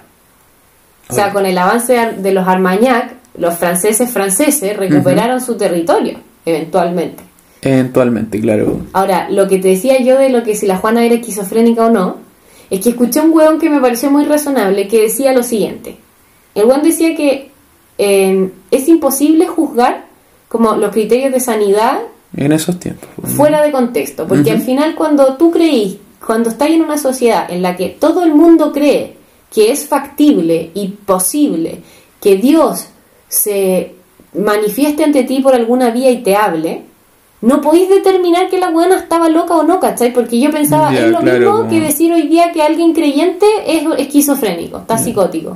[1.10, 1.34] O sea, Oye.
[1.34, 7.24] con el avance de los Armagnac, los franceses franceses recuperaron su territorio, eventualmente.
[7.66, 8.82] Eventualmente, claro.
[8.94, 11.90] Ahora, lo que te decía yo de lo que si la Juana era esquizofrénica o
[11.90, 12.18] no,
[12.70, 15.98] es que escuché un hueón que me pareció muy razonable que decía lo siguiente.
[16.54, 17.50] El hueón decía que
[17.98, 20.06] eh, es imposible juzgar
[20.48, 22.02] como los criterios de sanidad
[22.38, 23.10] En esos tiempos.
[23.16, 23.28] po.
[23.28, 27.64] fuera de contexto, porque al final cuando tú creís, cuando estás en una sociedad en
[27.64, 29.18] la que todo el mundo cree
[29.52, 31.80] que es factible y posible
[32.22, 32.86] que Dios
[33.28, 33.96] se
[34.38, 36.84] manifieste ante ti por alguna vía y te hable,
[37.46, 40.12] no podéis determinar que la buena estaba loca o no, ¿cachai?
[40.14, 42.94] Porque yo pensaba, Ya, es lo claro, mismo como- que decir hoy día que alguien
[42.94, 45.56] creyente es esquizofrénico, está psicótico.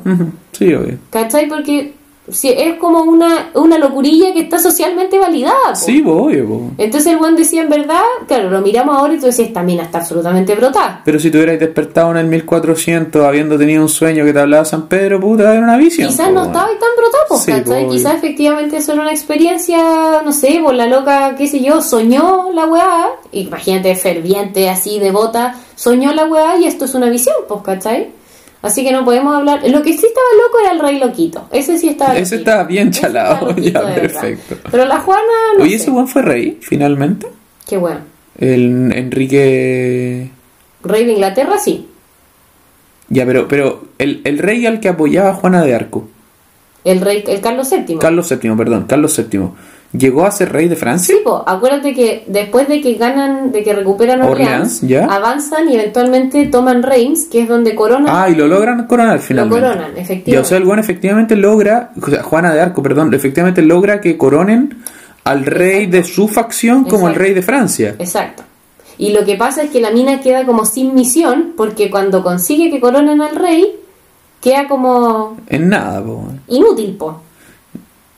[0.52, 0.98] Sí, obvio.
[1.10, 1.48] ¿Cachai?
[1.48, 1.94] Porque
[2.32, 5.72] si es como una, una locurilla que está socialmente validada.
[5.72, 5.76] po.
[5.76, 6.48] Sí, po, obvio.
[6.48, 6.62] po.
[6.78, 9.84] Entonces el buen decía en verdad, claro, lo miramos ahora y tú decías, esta mina
[9.84, 11.02] está absolutamente brotada.
[11.06, 14.66] Pero si tú hubieras despertado en el 1400 habiendo tenido un sueño que te hablaba
[14.66, 16.08] San Pedro, puta, era una visión.
[16.08, 20.32] Quizás no estaba ahí tan brotado, pues, Sí, Quizás efectivamente eso era una experiencia, no
[20.32, 26.14] sé, por la loca, qué sé yo, soñó la weá, imagínate, ferviente, así, devota, soñó
[26.14, 28.19] la weá y esto es una visión, pues, ¿cachai?
[28.62, 29.62] Así que no podemos hablar.
[29.70, 31.48] Lo que sí estaba loco era el rey loquito.
[31.52, 32.18] Ese sí estaba.
[32.18, 32.52] Ese loquito.
[32.52, 34.58] estaba bien Ese chalado, estaba ya, perfecto.
[34.70, 35.22] Pero la Juana.
[35.58, 35.84] No Oye, sé.
[35.84, 37.28] ese buen fue rey, finalmente.
[37.68, 38.02] Qué bueno.
[38.38, 40.30] El Enrique.
[40.84, 41.88] Rey de Inglaterra, sí.
[43.10, 46.08] Ya, pero, pero el, el rey al que apoyaba a Juana de Arco,
[46.84, 47.98] El rey, el Carlos VII.
[47.98, 49.50] Carlos VII, perdón, Carlos VII,
[49.92, 51.16] ¿llegó a ser rey de Francia?
[51.16, 55.06] Sí, po, acuérdate que después de que ganan, de que recuperan Orleans, Orleans, ya.
[55.06, 58.14] avanzan y eventualmente toman Reims, que es donde coronan.
[58.16, 59.62] Ah, y lo logran coronar finalmente.
[59.62, 60.32] coronan, efectivamente.
[60.32, 64.00] Ya, o sea, el buen efectivamente logra, o sea, Juana de Arco, perdón, efectivamente logra
[64.02, 64.78] que coronen
[65.24, 67.96] al rey de su facción como el rey de Francia.
[68.00, 68.44] Exacto.
[68.98, 72.70] Y lo que pasa es que la mina queda como sin misión, porque cuando consigue
[72.70, 73.76] que coronen al rey,
[74.42, 76.26] queda como En nada, po.
[76.48, 77.22] inútil, po.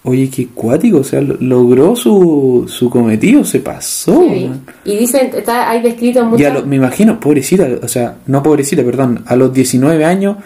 [0.04, 4.24] Oye, qué cuático, o sea, lo- logró su, su cometido, se pasó.
[4.28, 4.50] Sí.
[4.86, 6.42] Y dicen, está, hay descrito mucho.
[6.42, 10.38] Y a lo- me imagino, pobrecita, o sea, no pobrecita, perdón, a los 19 años,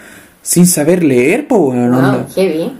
[0.42, 2.26] sin saber leer, po, weón, No, onda.
[2.34, 2.70] heavy.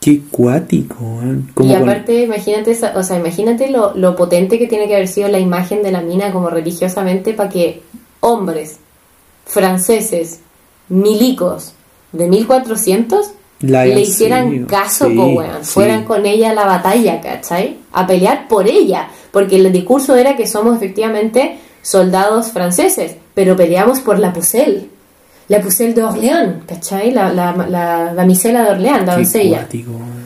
[0.00, 4.86] Qué cuático, Y con- aparte, imagínate, esa- o sea, imagínate lo, lo potente que tiene
[4.86, 7.82] que haber sido la imagen de la mina como religiosamente para que
[8.20, 8.78] hombres
[9.44, 10.40] franceses,
[10.88, 11.74] milicos
[12.12, 13.32] de 1400
[13.94, 15.58] Le hicieran caso, Sí, po, weón.
[15.64, 15.72] sí.
[15.72, 17.76] Fueran con ella a la batalla, ¿cachai?
[17.92, 19.08] A pelear por ella.
[19.30, 24.88] Porque el discurso era que somos efectivamente soldados franceses, pero peleamos por la Pucelle.
[25.48, 27.10] La Pucelle de Orléans, ¿cachai?
[27.10, 29.66] La, la, la damisela de Orléans, la doncella.
[29.72, 30.20] weón.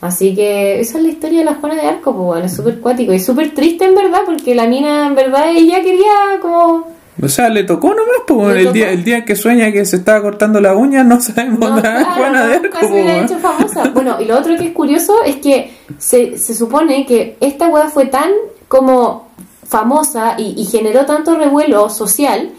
[0.00, 2.80] Así que esa es la historia de la Juana de Arco, pues bueno, es súper
[2.80, 6.88] cuático y súper triste en verdad, porque la mina en verdad ella quería como...
[7.22, 8.06] O sea, le tocó nomás.
[8.54, 8.74] Le el tocó.
[8.74, 11.98] día, el día que sueña que se estaba cortando la uña, no sabemos No, nada
[11.98, 13.88] claro, Juana de Arco, se hecho famosa.
[13.90, 17.88] Bueno, y lo otro que es curioso es que se, se supone que esta weá
[17.88, 18.30] fue tan
[18.68, 19.28] como
[19.66, 22.50] famosa y, y generó tanto revuelo social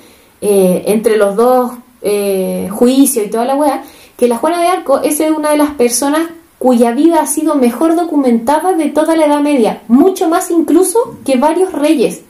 [0.41, 3.83] eh, entre los dos eh, juicios y toda la weá,
[4.17, 7.95] que la Juana de Arco es una de las personas cuya vida ha sido mejor
[7.95, 12.21] documentada de toda la Edad Media, mucho más incluso que varios reyes.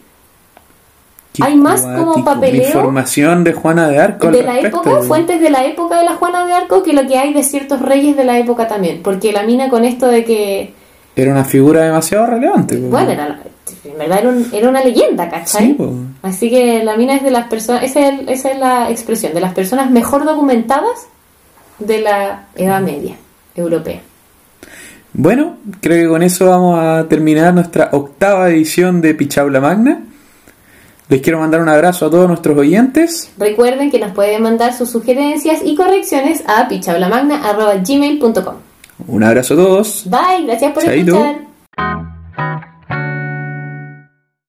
[1.40, 4.30] Hay más como papeleo Información de Juana de Arco.
[4.32, 7.18] de la época, fuentes de la época de la Juana de Arco que lo que
[7.18, 9.02] hay de ciertos reyes de la época también.
[9.02, 10.74] Porque la mina con esto de que,
[11.16, 13.40] Era una figura demasiado relevante, bueno, era,
[13.86, 15.68] en verdad era, un- era una leyenda, ¿cachai?
[15.68, 15.94] Sí, po.
[16.22, 19.40] Así que la mina es de las personas, esa es, esa es la expresión, de
[19.42, 21.08] las personas mejor documentadas
[21.80, 23.16] de la Edad Media
[23.56, 24.02] europea.
[25.14, 30.02] Bueno, creo que con eso vamos a terminar nuestra octava edición de Pichaula Magna.
[31.12, 33.34] Les quiero mandar un abrazo a todos nuestros oyentes.
[33.38, 38.56] Recuerden que nos pueden mandar sus sugerencias y correcciones a pichablamagna.gmail.com
[39.10, 40.06] Un abrazo a todos.
[40.06, 41.18] Bye, gracias por Chaito.
[41.18, 42.71] escuchar.